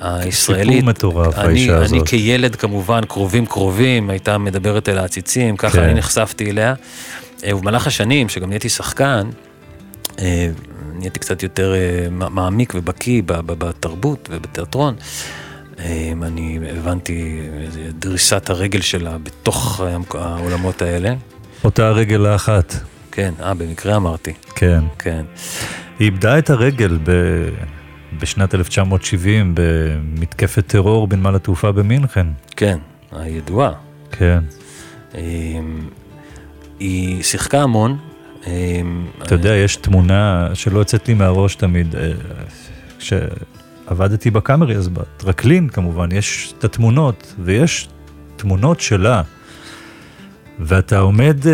הישראלית. 0.00 0.74
סיפור 0.74 0.90
מטורף, 0.90 1.38
אני, 1.38 1.48
האישה 1.48 1.76
הזאת. 1.76 1.92
אני 1.92 2.06
כילד 2.06 2.56
כמובן, 2.56 3.00
קרובים 3.08 3.46
קרובים, 3.46 4.10
הייתה 4.10 4.38
מדברת 4.38 4.88
אל 4.88 4.98
העציצים, 4.98 5.56
ככה 5.56 5.72
כן. 5.72 5.82
אני 5.82 5.94
נחשפתי 5.94 6.50
אליה. 6.50 6.74
אה, 7.44 7.56
ובמהלך 7.56 7.86
השנים, 7.86 8.28
שגם 8.28 8.48
נהייתי 8.48 8.68
שחקן, 8.68 9.30
אה, 10.18 10.48
נהייתי 10.98 11.18
קצת 11.18 11.42
יותר 11.42 11.74
אה, 11.74 12.08
מעמיק 12.10 12.72
ובקיא 12.76 13.22
בתרבות 13.26 14.28
ובתיאטרון. 14.32 14.94
אה, 15.80 16.12
אני 16.22 16.58
הבנתי 16.78 17.40
דריסת 17.98 18.50
הרגל 18.50 18.80
שלה 18.80 19.18
בתוך 19.18 19.80
העולמות 20.14 20.82
האלה. 20.82 21.14
אותה 21.64 21.88
הרגל 21.88 22.26
האחת, 22.26 22.74
כן, 23.12 23.34
אה, 23.42 23.54
במקרה 23.54 23.96
אמרתי, 23.96 24.32
כן. 24.54 24.84
כן. 24.98 25.24
היא 25.98 26.06
איבדה 26.06 26.38
את 26.38 26.50
הרגל 26.50 26.98
ב... 27.04 27.10
בשנת 28.18 28.54
1970 28.54 29.54
במתקפת 29.54 30.66
טרור 30.66 31.06
בנמל 31.06 31.34
התעופה 31.34 31.72
במינכן. 31.72 32.26
כן, 32.56 32.78
הידועה. 33.12 33.72
כן. 34.12 34.38
אה, 35.14 35.20
היא 36.78 37.22
שיחקה 37.22 37.62
המון. 37.62 37.98
אה, 38.46 38.80
אתה 39.22 39.34
יודע, 39.34 39.54
יש 39.54 39.76
תמונה 39.76 40.48
שלא 40.54 40.78
יוצאת 40.78 41.08
לי 41.08 41.14
מהראש 41.14 41.54
תמיד. 41.54 41.96
אה, 41.96 42.12
כשעבדתי 43.90 44.30
בקאמרי, 44.30 44.76
אז 44.76 44.88
בטרקלין 44.88 45.68
כמובן, 45.68 46.08
יש 46.12 46.54
את 46.58 46.64
התמונות, 46.64 47.34
ויש 47.38 47.88
תמונות 48.36 48.80
שלה. 48.80 49.22
ואתה 50.60 50.98
עומד 50.98 51.46
אה, 51.46 51.52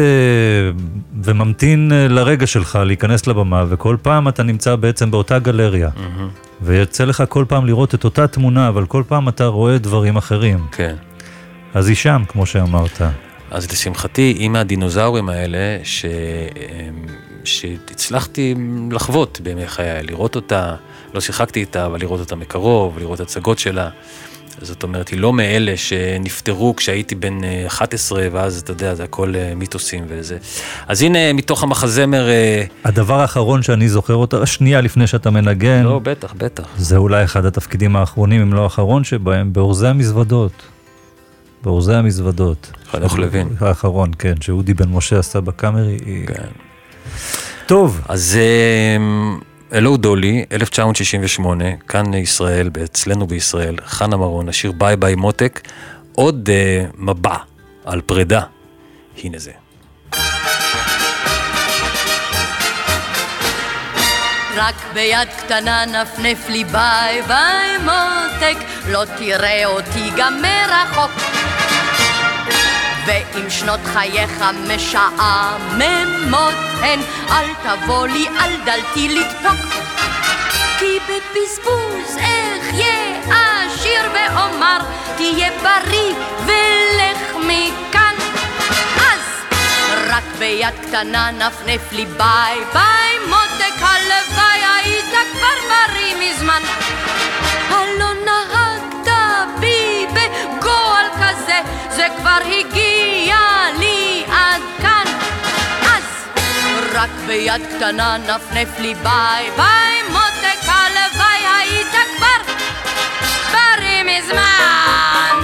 וממתין 1.23 1.93
אה, 1.93 2.09
לרגע 2.09 2.47
שלך 2.47 2.79
להיכנס 2.85 3.27
לבמה, 3.27 3.65
וכל 3.69 3.97
פעם 4.03 4.29
אתה 4.29 4.43
נמצא 4.43 4.77
בעצם 4.77 5.11
באותה 5.11 5.39
גלריה. 5.39 5.91
מהמם, 5.97 6.29
ויוצא 6.63 7.05
לך 7.05 7.25
כל 7.29 7.45
פעם 7.49 7.67
לראות 7.67 7.95
את 7.95 8.05
אותה 8.05 8.27
תמונה, 8.27 8.69
אבל 8.69 8.87
כל 8.87 9.03
פעם 9.09 9.29
אתה 9.29 9.47
רואה 9.47 9.79
דברים 9.79 10.17
אחרים. 10.17 10.67
כן. 10.73 10.97
אז 11.75 11.89
היא 11.89 11.97
שם, 11.97 12.23
כמו 12.29 12.47
שאמרת. 12.47 13.01
אז 13.51 13.71
לשמחתי, 13.73 14.35
היא 14.39 14.49
מהדינוזאורים 14.49 15.29
האלה, 15.29 15.79
ש... 15.85 16.05
שהצלחתי 17.45 18.55
לחוות 18.91 19.41
בימי 19.43 19.67
חיי, 19.67 20.03
לראות 20.03 20.37
אותה, 20.37 20.77
לא 21.15 21.21
שיחקתי 21.21 21.61
איתה, 21.61 21.87
אבל 21.87 22.01
לראות 22.01 22.21
אותה 22.21 22.37
מקרוב, 22.37 22.99
לראות 22.99 23.21
הצגות 23.21 23.59
שלה. 23.59 23.89
זאת 24.61 24.83
אומרת, 24.83 25.09
היא 25.09 25.21
לא 25.21 25.33
מאלה 25.33 25.77
שנפטרו 25.77 26.77
כשהייתי 26.77 27.15
בן 27.15 27.45
אה, 27.45 27.67
11, 27.67 28.23
ואז 28.33 28.59
אתה 28.59 28.73
יודע, 28.73 28.95
זה 28.95 29.05
הכל 29.05 29.33
אה, 29.37 29.53
מיתוסים 29.57 30.05
וזה. 30.09 30.39
אז 30.87 31.03
הנה, 31.03 31.33
מתוך 31.33 31.63
המחזמר... 31.63 32.29
אה, 32.29 32.65
הדבר 32.85 33.21
האחרון 33.21 33.63
שאני 33.63 33.89
זוכר 33.89 34.15
אותה, 34.15 34.47
שנייה 34.47 34.81
לפני 34.81 35.07
שאתה 35.07 35.31
מנגן, 35.31 35.83
לא, 35.83 36.01
בטח, 36.03 36.35
בטח. 36.39 36.65
זה 36.77 36.97
אולי 36.97 37.25
אחד 37.25 37.45
התפקידים 37.45 37.97
האחרונים, 37.97 38.41
אם 38.41 38.53
לא 38.53 38.63
האחרון 38.63 39.05
שבהם, 39.05 39.53
באורזי 39.53 39.87
המזוודות. 39.87 40.53
באורזי 41.63 41.95
המזוודות. 41.95 42.73
חנוך 42.91 43.19
לוין. 43.19 43.49
האחרון, 43.61 44.11
כן, 44.19 44.35
שאודי 44.41 44.75
בן 44.75 44.89
משה 44.89 45.19
עשה 45.19 45.41
בקאמרי. 45.41 45.99
כן. 46.27 46.49
טוב, 47.67 48.01
אז 48.09 48.39
הלו 49.73 49.97
דולי, 49.97 50.45
1968, 50.53 51.65
כאן 51.89 52.15
ישראל, 52.15 52.71
אצלנו 52.85 53.27
בישראל, 53.27 53.77
חנה 53.85 54.17
מרון, 54.17 54.49
השיר 54.49 54.73
ביי 54.73 54.97
ביי 54.97 55.15
מותק, 55.15 55.61
עוד 56.15 56.49
אה, 56.53 56.85
מבע 56.95 57.37
על 57.85 58.01
פרידה. 58.01 58.41
הנה 59.25 59.39
זה. 59.39 59.51
רק 64.57 64.75
ביד 64.95 65.29
קטנה 65.39 65.85
נפנף 65.87 66.49
לי 66.49 66.65
ביי 66.65 67.23
ביי 67.23 67.79
מותק, 67.79 68.57
לא 68.89 69.03
תראה 69.19 69.67
אותי 69.67 70.11
גם 70.17 70.43
מרחוק. 70.43 71.11
ואם 73.07 73.51
שנות 73.51 73.81
חייך 73.85 74.45
משעממות 74.69 76.55
הן, 76.81 77.01
אל 77.31 77.47
תבוא 77.63 78.07
לי 78.07 78.27
על 78.39 78.51
דלתי 78.65 79.09
לדפוק. 79.09 79.75
כי 80.79 80.99
בבזבוז 81.09 82.17
אחיה 82.17 82.97
אשיר 83.29 84.03
ואומר, 84.15 84.79
תהיה 85.17 85.51
בריא 85.63 86.15
ולך 86.47 87.37
מכאן. 87.37 88.15
אז 88.97 89.57
רק 90.09 90.25
ביד 90.39 90.75
קטנה 90.83 91.31
נפנף 91.31 91.93
לי 91.93 92.07
ביי 92.07 92.59
ביי 92.73 93.19
מותק 93.29 93.83
הלוואי 93.83 94.61
היית 94.77 95.15
כבר 95.33 95.57
בריא 95.69 96.15
מזמן 96.21 96.63
הלא 97.71 98.13
בי 98.25 98.66
כזה 101.47 101.61
זה 101.97 102.07
כבר 102.17 102.39
הגיע 102.45 103.37
לי 103.79 104.25
עד 104.29 104.63
כאן 104.83 105.05
אז 105.83 106.05
רק 106.93 107.11
ביד 107.27 107.63
קטנה 107.77 108.17
נפנף 108.17 108.79
לי 108.79 108.95
ביי 108.95 109.51
ביי 109.57 110.03
מותק 110.13 110.69
הלוואי 110.69 111.47
היית 111.59 111.95
כבר 112.17 112.53
בריא 113.53 114.03
מזמן 114.05 115.41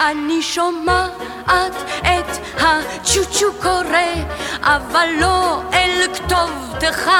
אני 0.00 0.42
שומעת 0.42 1.74
את 2.00 2.60
הצ'וצ'ו 2.60 3.52
קורא, 3.62 4.24
אבל 4.62 5.08
לא 5.20 5.62
אל 5.72 6.06
כתובתך. 6.14 7.10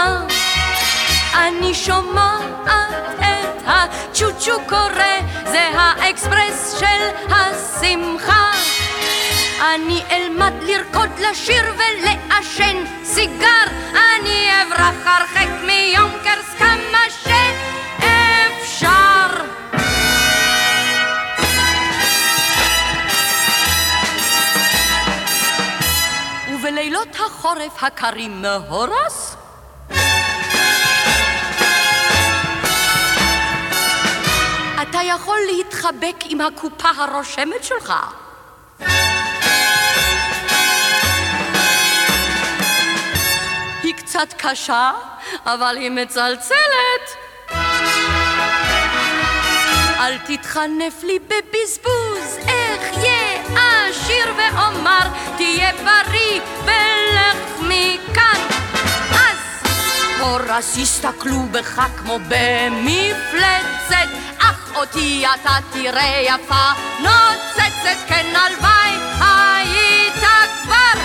אני 1.34 1.74
שומעת 1.74 2.66
את 2.66 3.33
הצ'וצ'ו 3.66 4.52
קורא, 4.68 5.20
זה 5.44 5.68
האקספרס 5.74 6.78
של 6.80 7.32
השמחה. 7.34 8.50
אני 9.74 10.02
אלמד 10.10 10.52
לרקוד, 10.62 11.10
לשיר 11.18 11.64
ולעשן 11.74 12.84
סיגר, 13.04 13.66
אני 13.92 14.48
אברח 14.62 15.06
הרחק 15.06 15.48
מיונקרס 15.66 16.54
כמה 16.58 17.04
שאפשר. 17.98 19.44
ובלילות 26.48 27.14
החורף 27.14 27.84
הקרים 27.84 28.42
מהורס 28.42 29.33
אתה 34.94 35.02
יכול 35.02 35.38
להתחבק 35.56 36.16
עם 36.24 36.40
הקופה 36.40 36.88
הרושמת 36.96 37.64
שלך. 37.64 37.92
היא 43.82 43.94
קצת 43.94 44.34
קשה, 44.36 44.90
אבל 45.46 45.76
היא 45.76 45.90
מצלצלת. 45.90 47.04
אל 50.00 50.18
תתחנף 50.26 51.02
לי 51.02 51.18
בבזבוז, 51.18 52.38
אחיה 52.44 53.42
אשיר 53.90 54.34
ואומר, 54.36 55.08
תהיה 55.36 55.72
בריא 55.72 56.40
ולך 56.64 57.60
מכאן. 57.60 58.40
אז 59.10 59.38
הורס 60.20 60.76
יסתכלו 60.76 61.40
בך 61.50 61.80
כמו 61.98 62.18
במפלצת, 62.28 64.08
אותי 64.74 65.24
אתה 65.34 65.56
תראה 65.72 66.22
יפה 66.24 66.72
נוצצת, 67.00 68.08
כן 68.08 68.26
הלוואי 68.36 68.90
היית 69.20 70.24
כבר. 70.62 71.00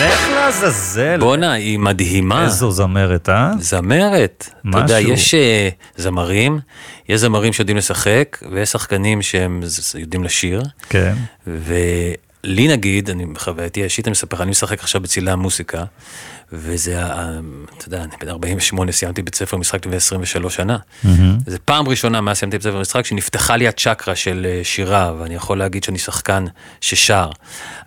לך 0.00 0.28
לעזאזל. 0.34 1.16
בואנה, 1.20 1.52
היא 1.52 1.78
מדהימה. 1.78 2.44
איזו 2.44 2.70
זמרת, 2.70 3.28
אה? 3.28 3.50
זמרת. 3.58 4.48
אתה 4.50 4.68
משהו. 4.68 4.80
יודע, 4.80 5.00
יש 5.00 5.34
אה, 5.34 5.68
זמרים, 5.96 6.60
יש 7.08 7.20
זמרים 7.20 7.52
שיודעים 7.52 7.76
לשחק, 7.76 8.38
ויש 8.50 8.68
שחקנים 8.68 9.22
שהם 9.22 9.60
יודעים 9.98 10.24
לשיר. 10.24 10.62
כן. 10.88 11.14
ולי 11.46 12.68
נגיד, 12.68 13.10
אני 13.10 13.26
בחווייתי 13.26 13.80
האישית, 13.80 14.08
אני 14.08 14.12
מספר 14.12 14.36
לך, 14.36 14.42
אני 14.42 14.50
משחק 14.50 14.80
עכשיו 14.80 15.00
בצלילי 15.00 15.30
המוסיקה, 15.30 15.84
וזה, 16.52 17.02
אתה 17.78 17.88
יודע, 17.88 18.02
אני 18.02 18.12
בן 18.20 18.28
48, 18.28 18.92
סיימתי 18.92 19.22
בית 19.22 19.34
ספר 19.34 19.56
משחק 19.56 19.86
לפני 19.86 19.96
23 19.96 20.56
שנה. 20.56 20.76
זה 21.46 21.58
פעם 21.58 21.88
ראשונה 21.88 22.20
מאז 22.20 22.36
סיימתי 22.36 22.58
בית 22.58 22.66
ספר 22.66 22.80
משחק 22.80 23.06
שנפתחה 23.06 23.56
לי 23.56 23.68
הצ'קרה 23.68 24.14
של 24.14 24.46
אה, 24.48 24.64
שירה, 24.64 25.12
ואני 25.18 25.34
יכול 25.34 25.58
להגיד 25.58 25.84
שאני 25.84 25.98
שחקן 25.98 26.44
ששר. 26.80 27.30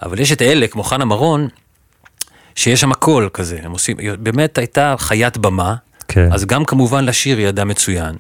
אבל 0.01 0.20
יש 0.20 0.32
את 0.32 0.41
אלה, 0.41 0.68
כמו 0.68 0.84
חנה 0.84 1.05
מרון, 1.05 1.47
שיש 2.55 2.82
שם 2.82 2.91
הכל 2.91 3.30
כזה, 3.34 3.59
הם 3.63 3.72
עושים, 3.72 3.97
באמת 4.20 4.57
הייתה 4.57 4.95
חיית 4.97 5.38
במה, 5.38 5.76
כן. 6.07 6.34
אז 6.34 6.45
גם 6.45 6.65
כמובן 6.65 7.05
לשיר 7.05 7.38
היא 7.38 7.47
ידעה 7.47 7.65
מצוין. 7.65 8.15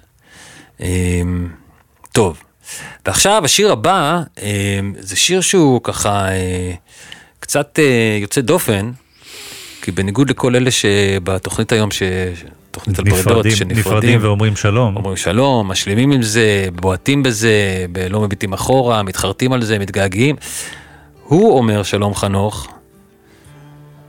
אמ, 0.81 1.47
טוב, 2.11 2.43
ועכשיו 3.05 3.41
השיר 3.45 3.71
הבא, 3.71 4.21
אמ, 4.41 4.93
זה 4.99 5.15
שיר 5.15 5.41
שהוא 5.41 5.79
ככה 5.83 6.29
אה, 6.29 6.73
קצת 7.39 7.79
אה, 7.79 8.17
יוצא 8.21 8.41
דופן, 8.41 8.91
כי 9.81 9.91
בניגוד 9.91 10.29
לכל 10.29 10.55
אלה 10.55 10.71
שבתוכנית 10.71 11.71
היום, 11.71 11.91
ש- 11.91 12.03
תוכנית 12.71 12.99
על 12.99 13.05
פרידות, 13.05 13.27
נפרדים, 13.31 13.51
שנפרדים, 13.51 13.79
נפרדים 13.79 14.19
ואומרים 14.23 14.55
שלום. 14.55 14.95
אומרים 14.95 15.17
שלום, 15.17 15.67
משלימים 15.71 16.11
עם 16.11 16.21
זה, 16.21 16.67
בועטים 16.75 17.23
בזה, 17.23 17.85
לא 18.09 18.21
מביטים 18.21 18.53
אחורה, 18.53 19.03
מתחרטים 19.03 19.53
על 19.53 19.63
זה, 19.63 19.79
מתגעגעים. 19.79 20.35
הוא 21.23 21.57
אומר, 21.57 21.83
שלום 21.83 22.15
חנוך, 22.15 22.67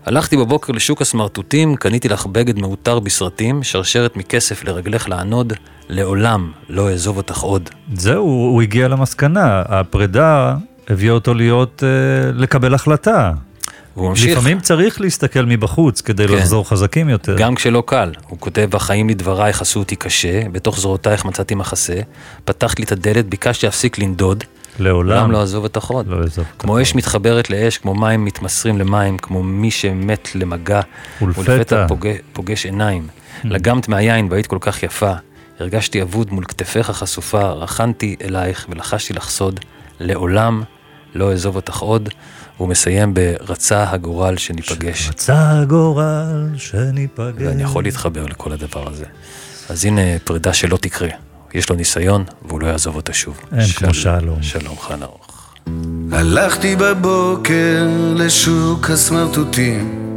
הלכתי 0.09 0.36
בבוקר 0.36 0.72
לשוק 0.72 1.02
הסמרטוטים, 1.02 1.76
קניתי 1.76 2.09
לך 2.09 2.26
בגד 2.26 2.59
מעוטר 2.59 2.98
בסרטים, 2.98 3.62
שרשרת 3.62 4.16
מכסף 4.16 4.64
לרגלך 4.64 5.09
לענוד, 5.09 5.52
לעולם 5.88 6.52
לא 6.68 6.90
אעזוב 6.90 7.16
אותך 7.16 7.38
עוד. 7.38 7.70
זהו, 7.94 8.24
הוא 8.24 8.62
הגיע 8.62 8.88
למסקנה, 8.88 9.62
הפרידה 9.68 10.56
הביאה 10.88 11.12
אותו 11.12 11.34
להיות, 11.34 11.82
אה, 11.86 12.32
לקבל 12.32 12.74
החלטה. 12.74 13.32
והוא 13.96 14.09
ממשיך, 14.09 14.38
לפעמים 14.38 14.61
צריך 14.61 15.00
להסתכל 15.00 15.44
מבחוץ 15.44 16.00
כדי 16.00 16.28
כן. 16.28 16.34
לחזור 16.34 16.68
חזקים 16.68 17.09
יותר. 17.09 17.36
גם 17.38 17.54
כשלא 17.54 17.82
קל. 17.86 18.12
הוא 18.28 18.38
כותב, 18.38 18.68
החיים 18.72 19.09
לדברייך 19.09 19.62
עשו 19.62 19.78
אותי 19.78 19.96
קשה, 19.96 20.48
בתוך 20.52 20.80
זרועותייך 20.80 21.24
מצאתי 21.24 21.54
מחסה, 21.54 22.00
פתחת 22.44 22.78
לי 22.78 22.84
את 22.84 22.92
הדלת, 22.92 23.28
ביקשתי 23.28 23.66
להפסיק 23.66 23.98
לנדוד, 23.98 24.44
לעולם 24.79 25.09
לעולם 25.11 25.31
לא 25.31 25.41
אעזוב 25.41 25.64
אותך 25.64 25.85
עוד. 25.85 26.07
לא 26.07 26.16
אעזוב. 26.22 26.45
כמו 26.59 26.83
אש 26.83 26.95
מתחברת 26.95 27.51
לאש, 27.51 27.79
כמו 27.79 27.95
מים 27.95 28.24
מתמסרים 28.24 28.79
למים, 28.79 29.18
כמו 29.18 29.43
מי 29.43 29.70
שמת 29.70 30.29
למגע, 30.35 30.81
ולפתע. 31.22 31.87
פוגש, 31.89 32.16
פוגש 32.33 32.64
עיניים. 32.66 33.09
לגמת 33.45 33.89
מהיין 33.89 34.29
והיית 34.31 34.47
כל 34.47 34.59
כך 34.61 34.83
יפה, 34.83 35.12
הרגשתי 35.61 36.03
אבוד 36.03 36.33
מול 36.33 36.45
כתפיך 36.45 36.91
חשופה, 36.91 37.51
רחנתי 37.51 38.16
אלייך 38.24 38.66
ולחשתי 38.68 39.12
לך 39.12 39.29
סוד, 39.29 39.61
לעולם 40.01 40.62
לא 41.14 41.31
אעזוב 41.31 41.57
אותך 41.57 41.79
עוד, 41.79 42.09
והוא 42.57 42.68
מסיים 42.68 43.14
ברצה 43.14 43.91
הגורל 43.91 44.37
שניפגש. 44.37 45.09
רצה 45.09 45.51
הגורל 45.51 46.49
שניפגש. 46.57 47.47
ואני 47.47 47.62
יכול 47.62 47.85
להתחבר 47.85 48.26
לכל 48.26 48.53
הדבר 48.53 48.89
הזה. 48.89 49.05
אז 49.68 49.85
הנה 49.85 50.01
פרידה 50.24 50.53
שלא 50.53 50.76
תקרה. 50.76 51.09
יש 51.55 51.70
לו 51.70 51.76
ניסיון, 51.76 52.24
והוא 52.49 52.61
לא 52.61 52.66
יעזוב 52.66 52.96
אותה 52.96 53.12
שוב. 53.12 53.40
אין 53.59 53.66
כמו 53.66 53.94
שלום. 53.94 54.42
שלום 54.42 54.78
חן 54.78 55.03
ארוך. 55.03 55.55
הלכתי 56.12 56.76
בבוקר 56.76 57.86
לשוק 58.16 58.90
הסמרטוטים 58.90 60.09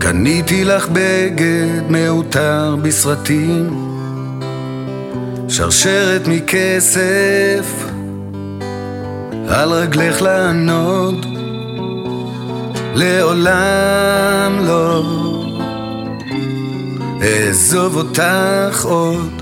קניתי 0.00 0.64
לך 0.64 0.88
בגד 0.92 1.82
מעוטר 1.88 2.76
בסרטים 2.82 3.88
שרשרת 5.48 6.28
מכסף 6.28 7.84
על 9.48 9.72
רגלך 9.72 10.22
לענוד 10.22 11.26
לעולם 12.94 14.58
לא 14.66 15.04
אעזוב 17.22 17.96
אותך 17.96 18.84
עוד 18.84 19.41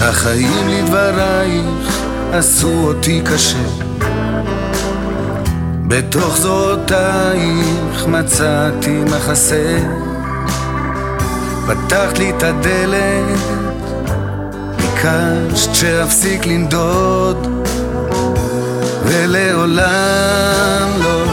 החיים 0.00 0.68
לדברייך 0.68 2.04
עשו 2.32 2.72
אותי 2.84 3.22
קשה. 3.24 3.64
בתוך 5.86 6.36
זרועותייך 6.36 8.06
מצאתי 8.06 9.04
מחסה. 9.04 9.78
פתחת 11.66 12.18
לי 12.18 12.30
את 12.30 12.42
הדלת 12.42 13.38
ביקשת 14.76 15.74
שאפסיק 15.74 16.46
לנדוד 16.46 17.68
ולעולם 19.04 20.88
לא. 21.04 21.24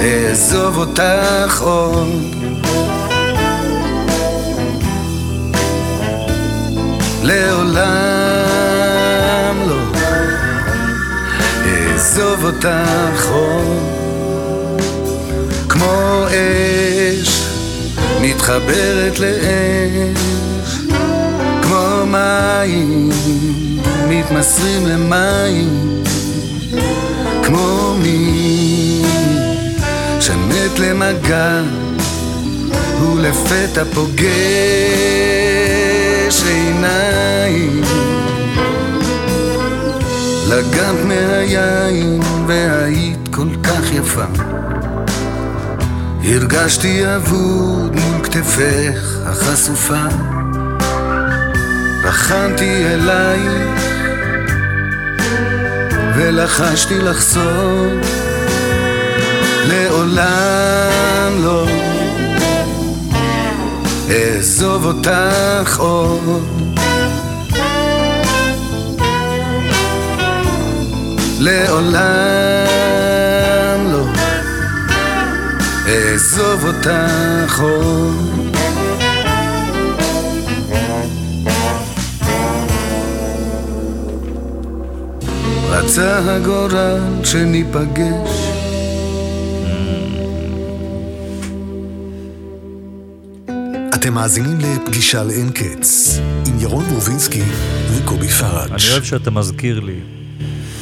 אעזוב 0.00 0.76
אותך 0.76 1.60
עוד 1.62 2.35
לעולם 7.26 8.36
לא. 9.68 9.80
אעזוב 11.66 12.44
אותך 12.44 13.28
עוד 13.30 14.80
כמו 15.68 16.24
אש 16.28 17.42
מתחברת 18.20 19.18
לאש 19.18 20.18
כמו 21.62 22.06
מים 22.06 23.10
מתמסרים 24.08 24.86
למים 24.86 26.02
כמו 27.44 27.94
מי 28.02 29.02
שמת 30.20 30.78
למגע 30.78 31.60
ולפתע 33.02 33.84
פוגש 33.94 35.55
עיניים 36.42 37.80
לגמת 40.48 41.04
מהיין 41.04 42.20
והיית 42.46 43.28
כל 43.30 43.48
כך 43.62 43.92
יפה. 43.92 44.24
הרגשתי 46.24 47.16
אבוד 47.16 47.94
מול 47.94 48.24
כתפך 48.24 49.18
החשופה. 49.26 50.04
בחנתי 52.04 52.86
אלייך 52.86 53.80
ולחשתי 56.16 56.98
לחזור. 56.98 57.86
לעולם 59.68 61.32
לא 61.44 61.75
אעזוב 64.10 64.84
אותך 64.84 65.78
עוד. 65.78 66.78
לעולם 71.40 72.66
לא. 73.92 74.04
אעזוב 75.88 76.64
אותך 76.64 77.60
עוד. 77.60 78.56
רצה 85.70 86.18
הגורל 86.18 87.00
שניפגש 87.24 88.45
מאזינים 94.16 94.58
לפגישה 94.60 95.24
לאין 95.24 95.50
קץ, 95.50 96.18
עם 96.46 96.60
ירון 96.60 96.84
רובינסקי 96.94 97.42
וקובי 97.92 98.28
פראג'. 98.28 98.70
אני 98.70 98.82
אוהב 98.92 99.02
שאתה 99.04 99.30
מזכיר 99.30 99.80
לי 99.80 100.00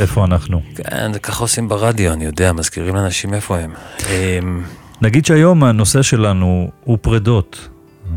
איפה 0.00 0.24
אנחנו. 0.24 0.60
כן, 0.74 1.12
זה 1.12 1.18
ככה 1.18 1.44
עושים 1.44 1.68
ברדיו, 1.68 2.12
אני 2.12 2.24
יודע, 2.24 2.52
מזכירים 2.52 2.94
לאנשים 2.94 3.34
איפה 3.34 3.58
הם. 3.58 3.74
אמ, 4.10 4.62
נגיד 5.02 5.26
שהיום 5.26 5.64
הנושא 5.64 6.02
שלנו 6.02 6.70
הוא 6.84 6.98
פרדות. 7.00 7.68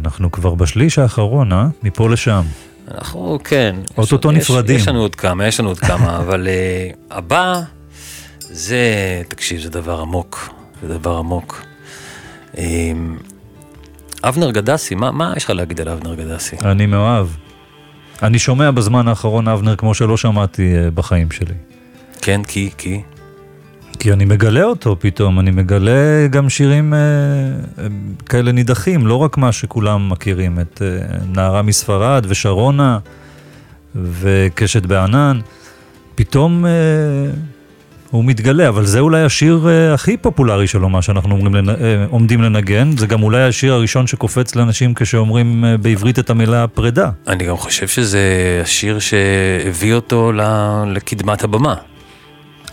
אנחנו 0.01 0.31
כבר 0.31 0.55
בשליש 0.55 0.99
האחרון, 0.99 1.53
אה? 1.53 1.67
מפה 1.83 2.09
לשם. 2.09 2.43
אנחנו, 2.91 3.39
כן. 3.43 3.75
אוטוטו 3.97 4.31
נפרדים. 4.31 4.75
יש 4.75 4.87
לנו 4.87 4.99
עוד 4.99 5.15
כמה, 5.15 5.47
יש 5.47 5.59
לנו 5.59 5.69
עוד 5.69 5.79
כמה, 5.79 6.17
אבל 6.21 6.47
uh, 6.47 7.15
הבא, 7.15 7.61
זה, 8.39 8.81
תקשיב, 9.27 9.61
זה 9.61 9.69
דבר 9.69 10.01
עמוק, 10.01 10.49
זה 10.81 10.87
דבר 10.87 11.17
עמוק. 11.17 11.63
Um, 12.53 12.57
אבנר 14.23 14.51
גדסי, 14.51 14.95
מה, 14.95 15.11
מה 15.11 15.33
יש 15.37 15.43
לך 15.43 15.49
להגיד 15.49 15.81
על 15.81 15.89
אבנר 15.89 16.15
גדסי? 16.15 16.55
אני 16.65 16.85
מאוהב. 16.85 17.27
אני 18.23 18.39
שומע 18.39 18.71
בזמן 18.71 19.07
האחרון 19.07 19.47
אבנר 19.47 19.75
כמו 19.75 19.93
שלא 19.93 20.17
שמעתי 20.17 20.75
אה, 20.75 20.91
בחיים 20.91 21.31
שלי. 21.31 21.53
כן, 22.21 22.43
כי, 22.43 22.69
כי, 22.77 23.01
כי 23.99 24.13
אני 24.13 24.25
מגלה 24.25 24.63
אותו 24.63 24.95
פתאום, 24.99 25.39
אני 25.39 25.51
מגלה 25.51 26.27
גם 26.29 26.49
שירים 26.49 26.93
אה, 26.93 26.99
אה, 26.99 27.87
כאלה 28.25 28.51
נידחים, 28.51 29.07
לא 29.07 29.15
רק 29.15 29.37
מה 29.37 29.51
שכולם 29.51 30.09
מכירים, 30.09 30.59
את 30.59 30.81
אה, 30.81 31.17
נערה 31.33 31.61
מספרד 31.61 32.25
ושרונה 32.29 32.99
וקשת 33.95 34.85
בענן. 34.85 35.39
פתאום 36.15 36.65
אה, 36.65 36.71
הוא 38.11 38.25
מתגלה, 38.25 38.69
אבל 38.69 38.85
זה 38.85 38.99
אולי 38.99 39.21
השיר 39.21 39.67
אה, 39.69 39.93
הכי 39.93 40.17
פופולרי 40.17 40.67
שלו, 40.67 40.89
מה 40.89 41.01
שאנחנו 41.01 41.35
אומרים, 41.35 41.55
לנ... 41.55 41.69
אה, 41.69 42.05
עומדים 42.09 42.41
לנגן. 42.41 42.97
זה 42.97 43.07
גם 43.07 43.23
אולי 43.23 43.43
השיר 43.43 43.73
הראשון 43.73 44.07
שקופץ 44.07 44.55
לאנשים 44.55 44.93
כשאומרים 44.93 45.65
אה, 45.65 45.77
בעברית 45.77 46.19
את 46.19 46.29
המילה 46.29 46.67
פרידה. 46.67 47.09
אני 47.27 47.45
גם 47.45 47.57
חושב 47.57 47.87
שזה 47.87 48.21
השיר 48.63 48.99
שהביא 48.99 49.93
אותו 49.93 50.31
ל, 50.31 50.41
לקדמת 50.87 51.43
הבמה. 51.43 51.75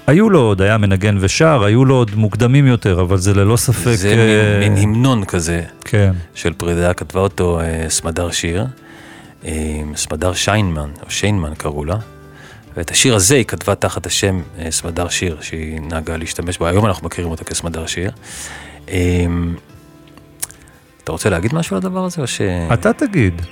היו 0.06 0.30
לו 0.30 0.40
עוד, 0.40 0.62
היה 0.62 0.78
מנגן 0.78 1.16
ושר, 1.20 1.64
היו 1.64 1.84
לו 1.84 1.94
עוד 1.94 2.10
מוקדמים 2.14 2.66
יותר, 2.66 3.00
אבל 3.00 3.16
זה 3.16 3.34
ללא 3.34 3.56
ספק... 3.56 3.94
זה 3.94 4.08
אה, 4.08 4.60
מין, 4.60 4.74
מין 4.74 4.82
המנון 4.82 5.24
כזה 5.24 5.62
כן. 5.84 6.12
של 6.34 6.52
פרידה, 6.52 6.94
כתבה 6.94 7.20
אותו 7.20 7.60
אה, 7.60 7.84
סמדר 7.88 8.30
שיר, 8.30 8.66
אה, 9.44 9.80
סמדר 9.96 10.32
שיינמן, 10.32 10.90
או 11.02 11.10
שיינמן 11.10 11.54
קראו 11.54 11.84
לה, 11.84 11.96
ואת 12.76 12.90
השיר 12.90 13.14
הזה 13.14 13.34
היא 13.34 13.44
כתבה 13.44 13.74
תחת 13.74 14.06
השם 14.06 14.42
אה, 14.58 14.70
סמדר 14.70 15.08
שיר, 15.08 15.38
שהיא 15.40 15.80
נהגה 15.80 16.16
להשתמש 16.16 16.58
בו, 16.58 16.66
היום 16.66 16.86
אנחנו 16.86 17.06
מכירים 17.06 17.30
אותה 17.30 17.44
כסמדר 17.44 17.86
שיר. 17.86 18.10
אה, 18.88 19.26
אתה 21.04 21.12
רוצה 21.12 21.30
להגיד 21.30 21.54
משהו 21.54 21.76
על 21.76 21.82
הדבר 21.82 22.04
הזה, 22.04 22.22
או 22.22 22.26
ש... 22.26 22.40
אתה 22.72 22.92
תגיד. 22.92 23.42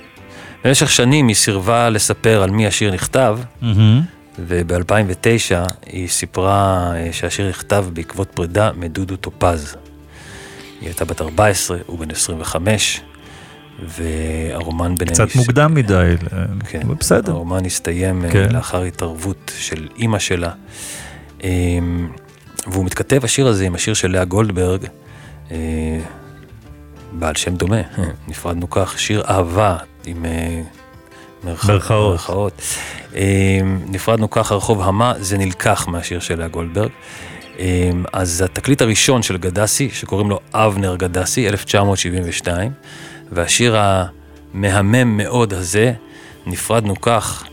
במשך 0.65 0.91
שנים 0.91 1.27
היא 1.27 1.35
סירבה 1.35 1.89
לספר 1.89 2.43
על 2.43 2.49
מי 2.51 2.67
השיר 2.67 2.93
נכתב, 2.93 3.39
מהמם. 3.61 4.01
וב-2009 4.39 5.71
היא 5.85 6.07
סיפרה 6.07 6.91
אה, 6.95 7.09
שהשיר 7.11 7.49
נכתב 7.49 7.85
בעקבות 7.93 8.27
פרידה 8.33 8.71
מדודו 8.75 9.15
טופז. 9.15 9.75
היא 10.81 10.87
הייתה 10.89 11.05
בת 11.05 11.21
14, 11.21 11.77
הוא 11.85 11.99
בן 11.99 12.11
25, 12.11 13.01
והרומן 13.79 14.95
ביניהם... 14.95 15.15
קצת 15.15 15.35
מוקדם 15.35 15.73
מדי, 15.73 16.15
אה, 16.33 16.43
כן, 16.69 16.81
אבל 16.85 16.95
בסדר. 16.95 17.31
הרומן 17.31 17.65
הסתיים 17.65 18.25
אה, 18.25 18.31
כן. 18.31 18.51
לאחר 18.51 18.83
התערבות 18.83 19.51
של 19.57 19.87
אימא 19.97 20.19
שלה. 20.19 20.51
אמ, 21.43 22.09
והוא 22.67 22.85
מתכתב, 22.85 23.19
השיר 23.23 23.47
הזה, 23.47 23.65
עם 23.65 23.75
השיר 23.75 23.93
של 23.93 24.11
לאה 24.11 24.25
גולדברג, 24.25 24.85
אה, 25.51 25.57
בעל 27.11 27.35
שם 27.35 27.55
דומה, 27.55 27.81
נפרדנו 28.27 28.69
כך, 28.69 28.99
שיר 28.99 29.23
אהבה 29.29 29.77
עם 30.05 30.25
אה, 30.25 30.61
מרכאות. 31.43 32.61
אה, 33.15 33.59
נפרדנו 33.85 34.29
כך, 34.29 34.51
הרחוב 34.51 34.81
המה, 34.81 35.13
זה 35.19 35.37
נלקח 35.37 35.87
מהשיר 35.87 36.19
של 36.19 36.39
לאה 36.39 36.47
גולדברג. 36.47 36.89
אה, 37.59 37.91
אז 38.13 38.41
התקליט 38.41 38.81
הראשון 38.81 39.21
של 39.21 39.37
גדסי, 39.37 39.89
שקוראים 39.93 40.29
לו 40.29 40.39
אבנר 40.53 40.95
גדסי, 40.95 41.49
1972, 41.49 42.71
והשיר 43.33 43.77
המהמם 43.77 45.17
מאוד 45.17 45.53
הזה, 45.53 45.93
נפרדנו 46.45 47.01
כך, 47.01 47.43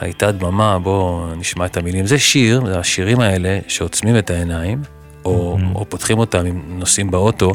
הייתה 0.00 0.32
דממה, 0.32 0.78
בואו 0.78 1.34
נשמע 1.36 1.66
את 1.66 1.76
המילים. 1.76 2.06
זה 2.06 2.18
שיר, 2.18 2.66
זה 2.66 2.78
השירים 2.78 3.20
האלה 3.20 3.58
שעוצמים 3.68 4.18
את 4.18 4.30
העיניים, 4.30 4.82
או, 5.24 5.58
או 5.74 5.84
פותחים 5.88 6.18
אותם 6.18 6.46
אם 6.46 6.62
נוסעים 6.66 7.10
באוטו, 7.10 7.52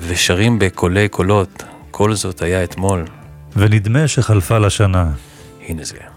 ושרים 0.00 0.58
בקולי 0.58 1.08
קולות. 1.08 1.62
כל 1.90 2.14
זאת 2.14 2.42
היה 2.42 2.64
אתמול. 2.64 3.04
ונדמה 3.56 4.08
שחלפה 4.08 4.58
לה 4.58 4.70
שנה. 4.70 5.10
הנה 5.68 5.84
זה. 5.84 6.09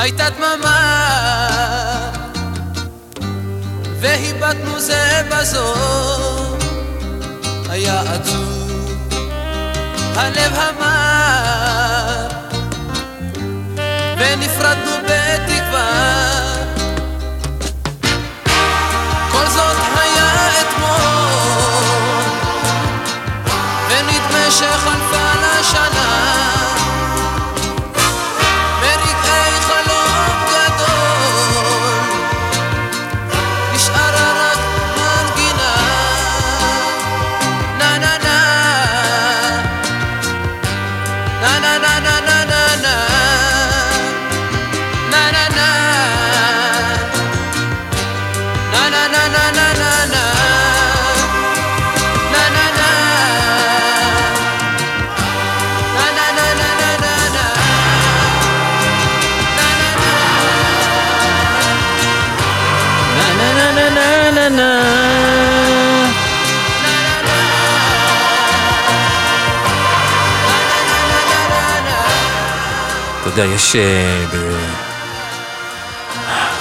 הייתה 0.08 0.30
דממה. 0.30 0.80
והיבטנו 4.00 4.80
זה 4.80 5.22
בזו 5.32 5.74
היה 7.70 8.02
עצוב 8.02 8.94
הלב 10.16 10.54
המר. 10.56 12.28
ונפרדנו 14.18 14.92
בתקווה. 15.04 15.90
כל 19.32 19.48
זאת 19.48 19.78
היה 20.02 20.50
אתמול. 20.62 22.22
ונדמה 23.90 24.52
שחלפה 24.52 25.27
יודע, 73.42 73.56
יש 73.56 73.76
אה, 73.76 74.26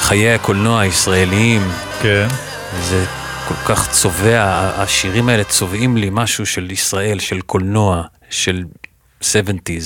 בחיי 0.00 0.30
הקולנוע 0.34 0.80
הישראליים, 0.80 1.62
כן. 2.02 2.26
זה 2.88 3.04
כל 3.48 3.54
כך 3.64 3.90
צובע, 3.90 4.42
השירים 4.76 5.28
האלה 5.28 5.44
צובעים 5.44 5.96
לי 5.96 6.08
משהו 6.12 6.46
של 6.46 6.70
ישראל, 6.70 7.18
של 7.18 7.40
קולנוע, 7.40 8.02
של 8.30 8.64
70's, 9.22 9.24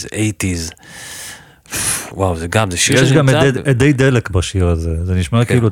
80's. 0.06 0.72
וואו, 2.12 2.36
זה 2.36 2.46
גם, 2.46 2.70
זה 2.70 2.76
שיר 2.76 3.02
יש 3.04 3.12
גם 3.12 3.28
שנמצא 3.28 3.60
אדי- 3.70 3.92
דלק 3.92 4.30
בשיר 4.30 4.68
הזה, 4.68 5.04
זה 5.04 5.14
נשמע 5.14 5.44
כן. 5.44 5.54
כאילו 5.54 5.68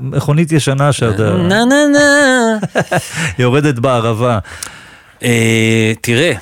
מכונית 0.00 0.52
ישנה 0.52 0.92
שאתה 0.92 1.22
נה 1.48 1.64
נה 1.64 1.86
נה. 1.92 2.58
יורדת 3.38 3.74
בערבה. 3.78 4.38
אה, 5.22 5.92
תראה, 6.00 6.32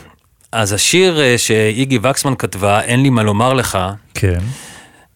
אז 0.52 0.72
השיר 0.72 1.20
אה, 1.20 1.38
שאיגי 1.38 1.98
וקסמן 2.02 2.34
כתבה, 2.34 2.80
אין 2.80 3.02
לי 3.02 3.10
מה 3.10 3.22
לומר 3.22 3.52
לך, 3.52 3.78
כן. 4.14 4.38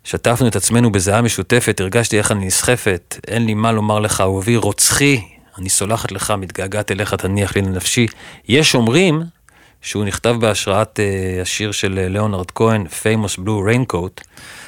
שטפנו 0.05 0.49
את 0.49 0.57
עצמנו 0.57 0.93
בזיעה 0.93 1.22
משותפת, 1.22 1.80
הרגשתי 1.80 2.18
איך 2.18 2.32
אני 2.32 2.47
נסחפת, 2.47 3.20
אין 3.28 3.47
לי 3.47 3.55
מה 3.55 3.72
לומר 3.72 4.01
לך, 4.01 4.20
אהובי 4.20 4.57
רוצחי, 4.57 5.20
אני 5.59 5.68
סולחת 5.68 6.12
לך, 6.12 6.30
מתגעגעת 6.39 6.91
אליך, 6.91 7.14
תניח 7.14 7.57
לי 7.57 7.62
לנפשי. 7.62 8.07
יש 8.49 8.74
אומרים 8.74 9.22
שהוא 9.82 10.05
נכתב 10.05 10.37
בהשראת 10.41 10.99
uh, 10.99 11.43
השיר 11.43 11.72
של 11.72 11.99
אה, 11.99 12.09
ליאונרד 12.09 12.51
כהן, 12.51 12.87
famous 12.87 13.39
blue 13.39 13.68
raincoat, 13.68 14.24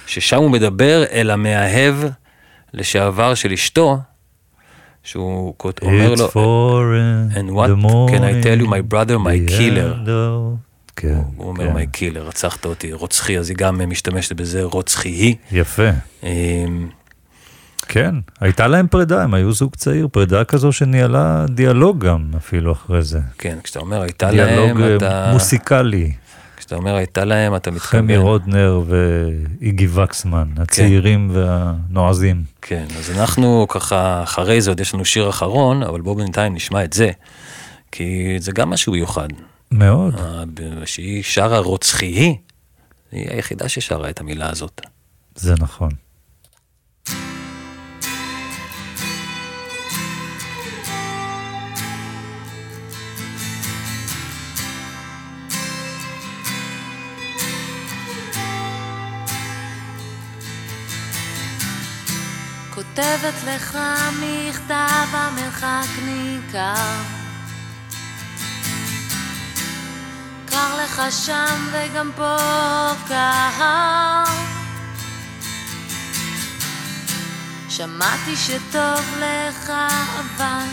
ששם 0.06 0.36
הוא 0.36 0.50
מדבר 0.50 1.04
אל 1.12 1.30
המאהב 1.30 1.94
לשעבר 2.74 3.34
של 3.34 3.52
אשתו, 3.52 3.98
שהוא 5.06 5.54
כות- 5.56 5.80
אומר 5.82 6.14
לו, 6.14 6.28
and 7.34 7.50
what 7.50 7.68
can 8.10 8.20
I 8.22 8.44
tell 8.44 8.60
you, 8.62 8.66
my 8.66 8.92
brother, 8.94 9.16
my 9.18 9.50
killer. 9.58 10.10
כן, 10.96 11.18
הוא 11.36 11.48
אומר 11.48 11.66
כן. 11.66 11.72
מי 11.72 11.86
קילר, 11.86 12.22
רצחת 12.28 12.64
אותי, 12.66 12.92
רוצחי, 12.92 13.38
אז 13.38 13.48
היא 13.50 13.56
גם 13.56 13.80
משתמשת 13.90 14.32
בזה, 14.32 14.62
רוצחי 14.62 15.08
היא. 15.08 15.34
יפה. 15.52 15.88
אמ, 16.22 16.88
כן, 17.88 18.14
הייתה 18.40 18.66
להם 18.66 18.86
פרידה, 18.88 19.22
הם 19.22 19.34
היו 19.34 19.52
זוג 19.52 19.74
צעיר, 19.76 20.08
פרידה 20.12 20.44
כזו 20.44 20.72
שניהלה 20.72 21.44
דיאלוג 21.48 22.04
גם 22.06 22.30
אפילו 22.36 22.72
אחרי 22.72 23.02
זה. 23.02 23.18
כן, 23.38 23.58
כשאתה 23.62 23.78
אומר 23.78 24.02
הייתה 24.02 24.30
דיאלוג 24.30 24.78
להם, 24.80 24.90
אה, 24.90 24.96
אתה... 24.96 25.30
מוסיקלי. 25.32 26.12
כשאתה 26.66 26.76
אומר 26.76 26.94
הייתה 26.94 27.24
להם, 27.24 27.56
אתה 27.56 27.70
מתכוון. 27.70 28.02
חמי 28.02 28.16
רודנר 28.16 28.82
ואיגי 28.86 29.86
וקסמן, 29.90 30.48
הצעירים 30.56 31.30
והנועזים. 31.32 32.44
כן, 32.62 32.84
אז 32.98 33.10
אנחנו 33.10 33.66
ככה, 33.68 34.22
אחרי 34.22 34.60
זה 34.60 34.70
עוד 34.70 34.80
יש 34.80 34.94
לנו 34.94 35.04
שיר 35.04 35.28
אחרון, 35.28 35.82
אבל 35.82 36.00
בואו 36.00 36.14
בינתיים 36.14 36.54
נשמע 36.54 36.84
את 36.84 36.92
זה. 36.92 37.10
כי 37.92 38.36
זה 38.38 38.52
גם 38.52 38.70
משהו 38.70 38.92
מיוחד. 38.92 39.28
מאוד. 39.70 40.14
אה, 40.14 40.44
שהיא 40.86 41.22
שרה 41.22 41.58
רוצחי 41.58 42.06
היא, 42.06 42.34
היא 43.12 43.30
היחידה 43.30 43.68
ששרה 43.68 44.10
את 44.10 44.20
המילה 44.20 44.50
הזאת. 44.50 44.80
זה 45.34 45.54
נכון. 45.58 45.90
כותבת 62.96 63.44
לך 63.46 63.78
מכתב 64.20 65.08
המרחק 65.12 65.88
ניכר. 66.04 66.94
קר 70.46 70.84
לך 70.84 71.02
שם 71.10 71.68
וגם 71.72 72.10
פה 72.16 72.36
קר 73.08 74.24
שמעתי 77.68 78.36
שטוב 78.36 79.18
לך 79.18 79.72
אבל 80.16 80.66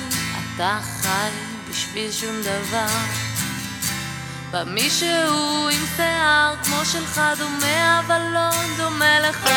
אתה 0.55 0.79
חי 1.01 1.29
בשביל 1.69 2.11
שום 2.11 2.41
דבר. 2.41 2.95
בא 4.51 4.63
מישהו 4.63 5.69
עם 5.69 5.85
שיער 5.95 6.55
כמו 6.63 6.85
שלך 6.85 7.21
דומה 7.37 7.99
אבל 7.99 8.21
לא 8.33 8.49
דומה 8.77 9.19
לך 9.19 9.49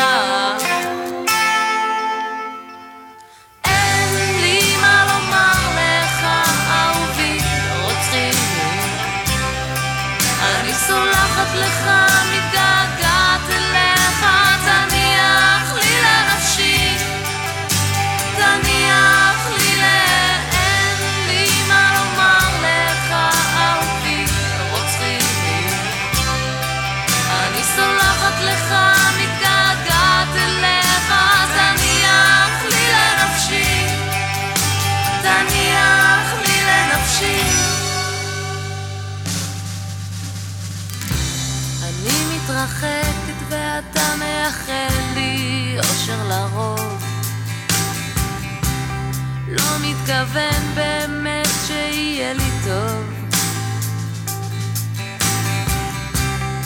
מתכוון 50.07 50.75
באמת 50.75 51.47
שיהיה 51.67 52.33
לי 52.33 52.49
טוב. 52.63 53.03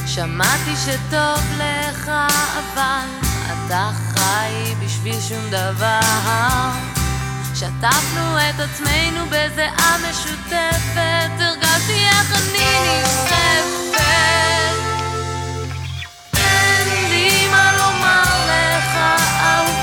שמעתי 0.08 0.76
שטוב 0.86 1.42
לך 1.58 2.12
אבל 2.60 3.08
אתה 3.48 3.89
חי 4.14 4.76
בשביל 4.86 5.16
שום 5.30 5.50
דבר. 5.50 6.70
שטפנו 7.56 8.38
את 8.38 8.60
עצמנו 8.60 9.26
בזיעה 9.26 9.98
משותפת 10.10 11.32
הרגשתי 11.39 12.06
איך 12.06 12.34
אני 12.34 13.02
נסחפת 13.04 14.02
אין 16.38 17.10
לי 17.10 17.48
מה 17.52 17.72
לומר 17.78 18.24
לך, 18.48 18.98
אהובי, 19.44 19.80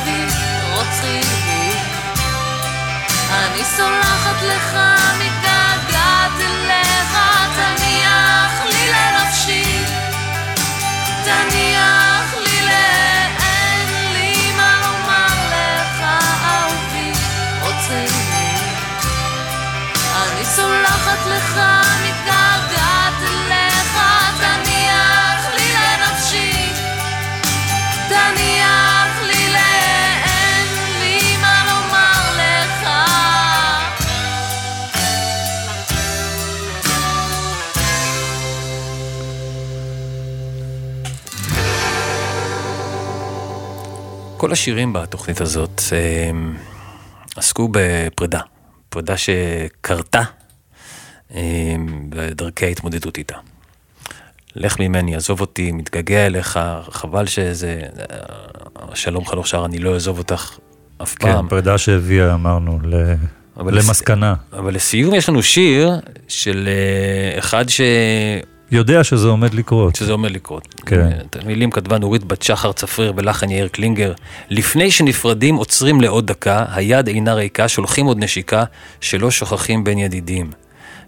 אני 3.49 3.65
סולחת 3.65 4.43
לך, 4.43 4.77
מתגעגעת 5.19 5.48
כל 44.39 44.53
השירים 44.53 44.93
בתוכנית 44.93 45.41
הזאת 45.41 45.81
אה, 45.93 46.31
עסקו 47.37 47.69
בפרידה, 47.73 48.41
פרידה 48.89 49.15
שקרתה 49.17 50.23
אה, 51.35 51.41
בדרכי 52.09 52.65
ההתמודדות 52.67 53.19
איתה. 53.19 53.35
לך 54.57 54.81
ממני, 54.81 55.17
עזוב 55.17 55.41
אותי, 55.41 55.73
מתגעגע 55.73 56.27
אליך, 56.27 56.59
חבל 56.91 57.27
שזה... 57.27 57.81
אה, 58.11 58.17
שלום 58.97 59.27
חלוך 59.27 59.47
שר, 59.47 59.65
אני 59.65 59.79
לא 59.79 59.95
אעזוב 59.95 60.19
אותך 60.19 60.59
אף 61.03 61.15
כן, 61.15 61.33
פעם. 61.33 61.49
פרידה 61.49 61.79
שהביאה, 61.79 62.35
אמרנו, 62.35 62.79
ל... 62.85 62.95
אבל 63.57 63.79
לס- 63.79 63.87
למסקנה. 63.87 64.35
אבל 64.53 64.75
לסיום 64.75 65.15
יש 65.15 65.29
לנו 65.29 65.43
שיר 65.43 65.91
של 66.29 66.69
אחד 67.39 67.69
ש... 67.69 67.81
יודע 68.71 69.05
שזה 69.05 69.29
עומד 69.29 69.55
לקרות. 69.55 69.97
שזה 69.97 70.13
עומד 70.13 70.31
לקרות. 70.31 70.75
כן. 70.87 71.09
את 71.31 71.37
המילים 71.43 71.71
כתבה 71.71 71.99
נורית 71.99 72.25
בת 72.25 72.43
שחר 72.43 72.73
צפריר 72.73 73.13
בלחן 73.13 73.51
יאיר 73.51 73.69
קלינגר. 73.69 74.13
לפני 74.51 74.91
שנפרדים 74.91 75.55
עוצרים 75.55 76.01
לעוד 76.01 76.27
דקה, 76.27 76.65
היד 76.73 77.09
אינה 77.09 77.35
ריקה, 77.35 77.69
שולחים 77.69 78.07
עוד 78.07 78.19
נשיקה, 78.19 78.65
שלא 79.01 79.31
שוכחים 79.31 79.85
בין 79.85 79.99
ידידים. 79.99 80.51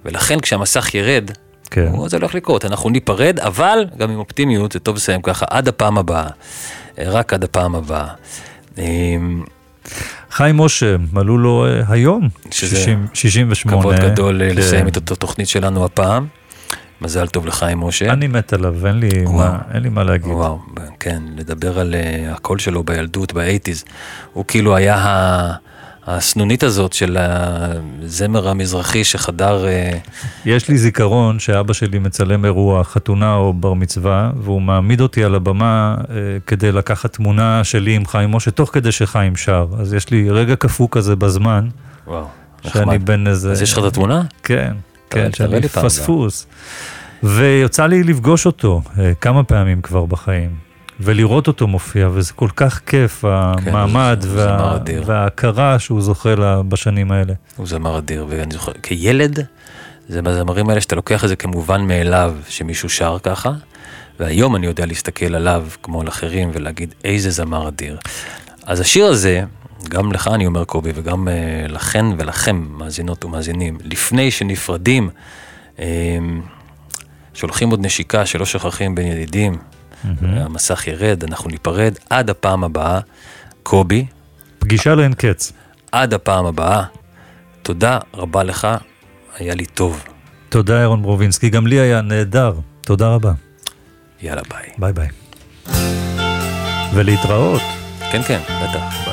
ולכן 0.04 0.40
כשהמסך 0.40 0.94
ירד, 0.94 1.30
כן. 1.70 1.92
זה 2.06 2.16
הולך 2.16 2.34
לקרות, 2.34 2.64
אנחנו 2.64 2.90
ניפרד, 2.90 3.40
אבל 3.40 3.84
גם 3.98 4.10
עם 4.10 4.18
אופטימיות, 4.18 4.72
זה 4.72 4.78
טוב 4.78 4.96
לסיים 4.96 5.22
ככה, 5.22 5.46
עד 5.50 5.68
הפעם 5.68 5.98
הבאה. 5.98 6.26
אה, 6.98 7.04
רק 7.06 7.32
עד 7.32 7.44
הפעם 7.44 7.74
הבאה. 7.74 8.08
אה, 8.78 8.84
חיים 10.30 10.56
משה, 10.56 10.96
מלאו 11.12 11.38
לו 11.38 11.66
אה, 11.66 11.82
היום, 11.88 12.28
שזה 12.50 12.76
60, 12.76 13.06
68. 13.14 13.82
כבוד 13.82 14.10
גדול 14.10 14.42
אה, 14.42 14.50
כן. 14.50 14.56
לסיים 14.56 14.88
את 14.88 14.96
אותו 14.96 15.14
תוכנית 15.14 15.48
שלנו 15.48 15.84
הפעם. 15.84 16.26
מזל 17.00 17.26
טוב 17.26 17.46
לחיים 17.46 17.80
משה. 17.80 18.12
אני 18.12 18.26
מת 18.26 18.52
עליו, 18.52 18.86
אין 18.86 18.98
לי, 18.98 19.08
וואו. 19.24 19.36
מה, 19.36 19.58
אין 19.74 19.82
לי 19.82 19.88
מה 19.88 20.04
להגיד. 20.04 20.32
וואו, 20.32 20.58
כן, 21.00 21.22
לדבר 21.36 21.78
על 21.78 21.94
uh, 21.94 22.34
הקול 22.34 22.58
שלו 22.58 22.84
בילדות, 22.84 23.32
באייטיז. 23.32 23.84
הוא 24.32 24.44
כאילו 24.48 24.76
היה 24.76 24.96
ה- 24.96 25.54
הסנונית 26.06 26.62
הזאת 26.62 26.92
של 26.92 27.16
הזמר 27.20 28.48
המזרחי 28.48 29.04
שחדר... 29.04 29.64
Uh, 29.64 30.10
יש 30.44 30.68
לי 30.68 30.78
זיכרון 30.78 31.38
שאבא 31.38 31.72
שלי 31.72 31.98
מצלם 31.98 32.44
אירוע, 32.44 32.84
חתונה 32.84 33.34
או 33.34 33.52
בר 33.52 33.74
מצווה, 33.74 34.30
והוא 34.42 34.62
מעמיד 34.62 35.00
אותי 35.00 35.24
על 35.24 35.34
הבמה 35.34 35.94
אה, 36.10 36.14
כדי 36.46 36.72
לקחת 36.72 37.12
תמונה 37.12 37.64
שלי 37.64 37.94
עם 37.94 38.06
חיים 38.06 38.30
משה, 38.30 38.50
תוך 38.50 38.70
כדי 38.72 38.92
שחיים 38.92 39.36
שר. 39.36 39.66
אז 39.78 39.94
יש 39.94 40.10
לי 40.10 40.30
רגע 40.30 40.56
קפוא 40.56 40.88
כזה 40.90 41.16
בזמן, 41.16 41.68
וואו, 42.06 42.24
שאני 42.62 42.84
נחמד. 42.84 43.06
בן 43.06 43.26
איזה... 43.26 43.52
אז 43.52 43.62
יש 43.62 43.72
לך 43.72 43.78
את 43.78 43.84
התמונה? 43.84 44.22
כן, 44.42 44.72
כן, 45.10 45.32
שאני 45.32 45.68
פספוס. 45.68 46.46
ויוצא 47.22 47.86
לי 47.86 48.02
לפגוש 48.02 48.46
אותו 48.46 48.82
אה, 48.98 49.12
כמה 49.20 49.44
פעמים 49.44 49.82
כבר 49.82 50.04
בחיים, 50.04 50.50
ולראות 51.00 51.46
אותו 51.46 51.66
מופיע, 51.66 52.08
וזה 52.12 52.32
כל 52.32 52.48
כך 52.56 52.80
כיף, 52.86 53.24
המעמד 53.24 54.18
כן, 54.22 54.28
הוא 54.28 54.42
זמר 54.42 54.78
וה... 54.86 55.02
וההכרה 55.06 55.78
שהוא 55.78 56.02
זוכה 56.02 56.34
לה 56.34 56.62
בשנים 56.62 57.12
האלה. 57.12 57.34
הוא 57.56 57.66
זמר 57.66 57.98
אדיר, 57.98 58.26
ואני 58.28 58.52
זוכר, 58.54 58.72
כילד, 58.82 59.38
זה 60.08 60.22
מהזמרים 60.22 60.68
האלה 60.68 60.80
שאתה 60.80 60.96
לוקח 60.96 61.24
את 61.24 61.28
זה 61.28 61.36
כמובן 61.36 61.80
מאליו, 61.80 62.34
שמישהו 62.48 62.88
שר 62.88 63.16
ככה, 63.22 63.52
והיום 64.20 64.56
אני 64.56 64.66
יודע 64.66 64.86
להסתכל 64.86 65.34
עליו 65.34 65.66
כמו 65.82 66.00
על 66.00 66.08
אחרים 66.08 66.50
ולהגיד 66.52 66.94
איזה 67.04 67.30
זמר 67.30 67.68
אדיר. 67.68 67.98
אז 68.66 68.80
השיר 68.80 69.06
הזה, 69.06 69.44
גם 69.88 70.12
לך 70.12 70.28
אני 70.28 70.46
אומר 70.46 70.64
קובי, 70.64 70.90
וגם 70.94 71.28
uh, 71.28 71.72
לכן 71.72 72.06
ולכם, 72.18 72.66
מאזינות 72.70 73.24
ומאזינים, 73.24 73.78
לפני 73.84 74.30
שנפרדים, 74.30 75.10
uh, 75.76 75.80
שולחים 77.34 77.70
עוד 77.70 77.86
נשיקה 77.86 78.26
שלא 78.26 78.46
שוכחים 78.46 78.94
בין 78.94 79.06
ידידים, 79.06 79.58
המסך 80.22 80.86
ירד, 80.86 81.24
אנחנו 81.24 81.50
ניפרד, 81.50 81.94
עד 82.10 82.30
הפעם 82.30 82.64
הבאה, 82.64 83.00
קובי, 83.62 84.06
פגישה 84.58 84.94
לאין 84.94 85.12
קץ. 85.12 85.52
עד 85.92 86.14
הפעם 86.14 86.46
הבאה. 86.46 86.84
תודה 87.62 87.98
רבה 88.14 88.42
לך, 88.42 88.68
היה 89.36 89.54
לי 89.54 89.66
טוב. 89.66 90.04
תודה, 90.48 90.80
אירון 90.80 91.02
ברובינסקי, 91.02 91.50
גם 91.50 91.66
לי 91.66 91.80
היה 91.80 92.00
נהדר. 92.00 92.54
תודה 92.80 93.08
רבה. 93.08 93.32
יאללה 94.22 94.42
ביי. 94.50 94.68
ביי 94.78 94.92
ביי. 94.92 95.08
ולהתראות. 96.94 97.62
כן, 98.12 98.22
כן, 98.22 98.40
בטח. 98.62 99.09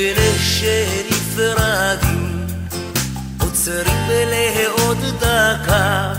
לפני 0.00 0.38
שנפרדים, 1.28 2.46
עוצרים 3.40 4.08
לעוד 4.08 4.98
דקה. 5.18 6.12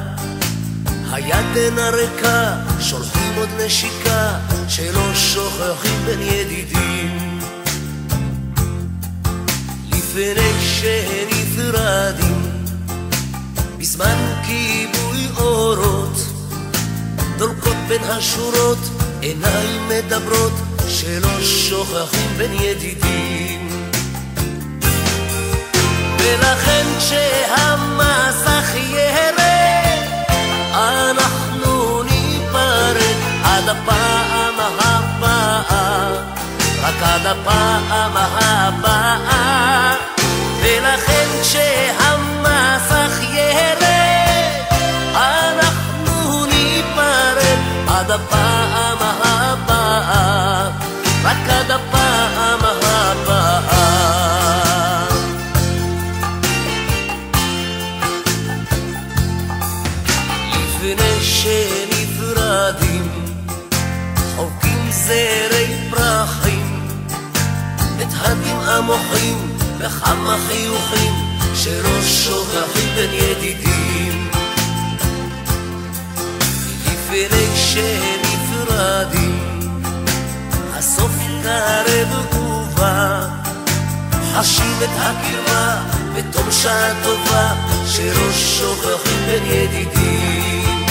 היד 1.12 1.56
אינה 1.56 1.90
ריקה, 1.90 2.56
שולחים 2.80 3.34
עוד 3.38 3.50
נשיקה, 3.66 4.40
שלא 4.68 5.16
שוכחים 5.16 6.06
בין 6.06 6.22
ידידים. 6.22 7.40
לפני 9.92 10.52
שנפרדים, 10.62 12.42
בזמן 13.78 14.42
כיבוי 14.46 15.28
אורות, 15.38 16.18
דולקות 17.38 17.78
בין 17.88 18.04
השורות, 18.04 18.80
עיניים 19.22 19.90
מדברות, 19.90 20.54
שלא 20.88 21.42
שוכחים 21.42 22.38
בין 22.38 22.54
ידידים. 22.54 23.71
ולכן 26.22 26.86
כשהמסך 27.00 28.76
ירד, 28.76 29.38
אנחנו 30.74 32.04
ניפרד 32.04 33.16
עד 33.44 33.70
הפעם 33.70 34.60
הבאה, 34.60 36.12
רק 36.84 37.02
עד 37.02 37.26
הפעם 37.26 38.18
הבאה. 38.18 38.51
וכמה 69.98 70.38
חיוכים 70.48 71.14
שראש 71.56 72.26
שוכבים 72.26 72.96
בין 72.96 73.10
ידידים. 73.14 74.30
לפני 76.86 77.48
שהם 77.56 78.20
נפרדים, 78.22 79.70
הסוף 80.74 81.12
קרב 81.44 82.08
תגובה 82.32 83.28
חשים 84.34 84.76
את 84.84 84.90
הקרבה 84.98 85.76
בתום 86.16 86.52
שעה 86.52 86.92
טובה 87.04 87.54
שראש 87.86 88.60
שוכבים 88.60 89.26
בין 89.26 89.46
ידידים. 89.46 90.86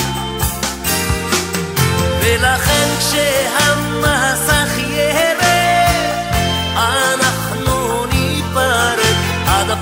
ולכן 2.21 2.89
כשהמסך 2.99 4.79
יהיה 4.79 5.11
ירד 5.11 5.41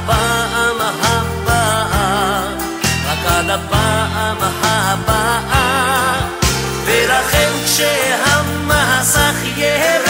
הפעם 0.04 0.80
הבאה, 0.80 2.42
רק 3.06 3.32
עד 3.32 3.50
הפעם 3.50 4.36
הבאה. 4.62 6.20
ולכן 6.84 7.50
כשהמסך 7.64 9.34
יהיה... 9.56 10.07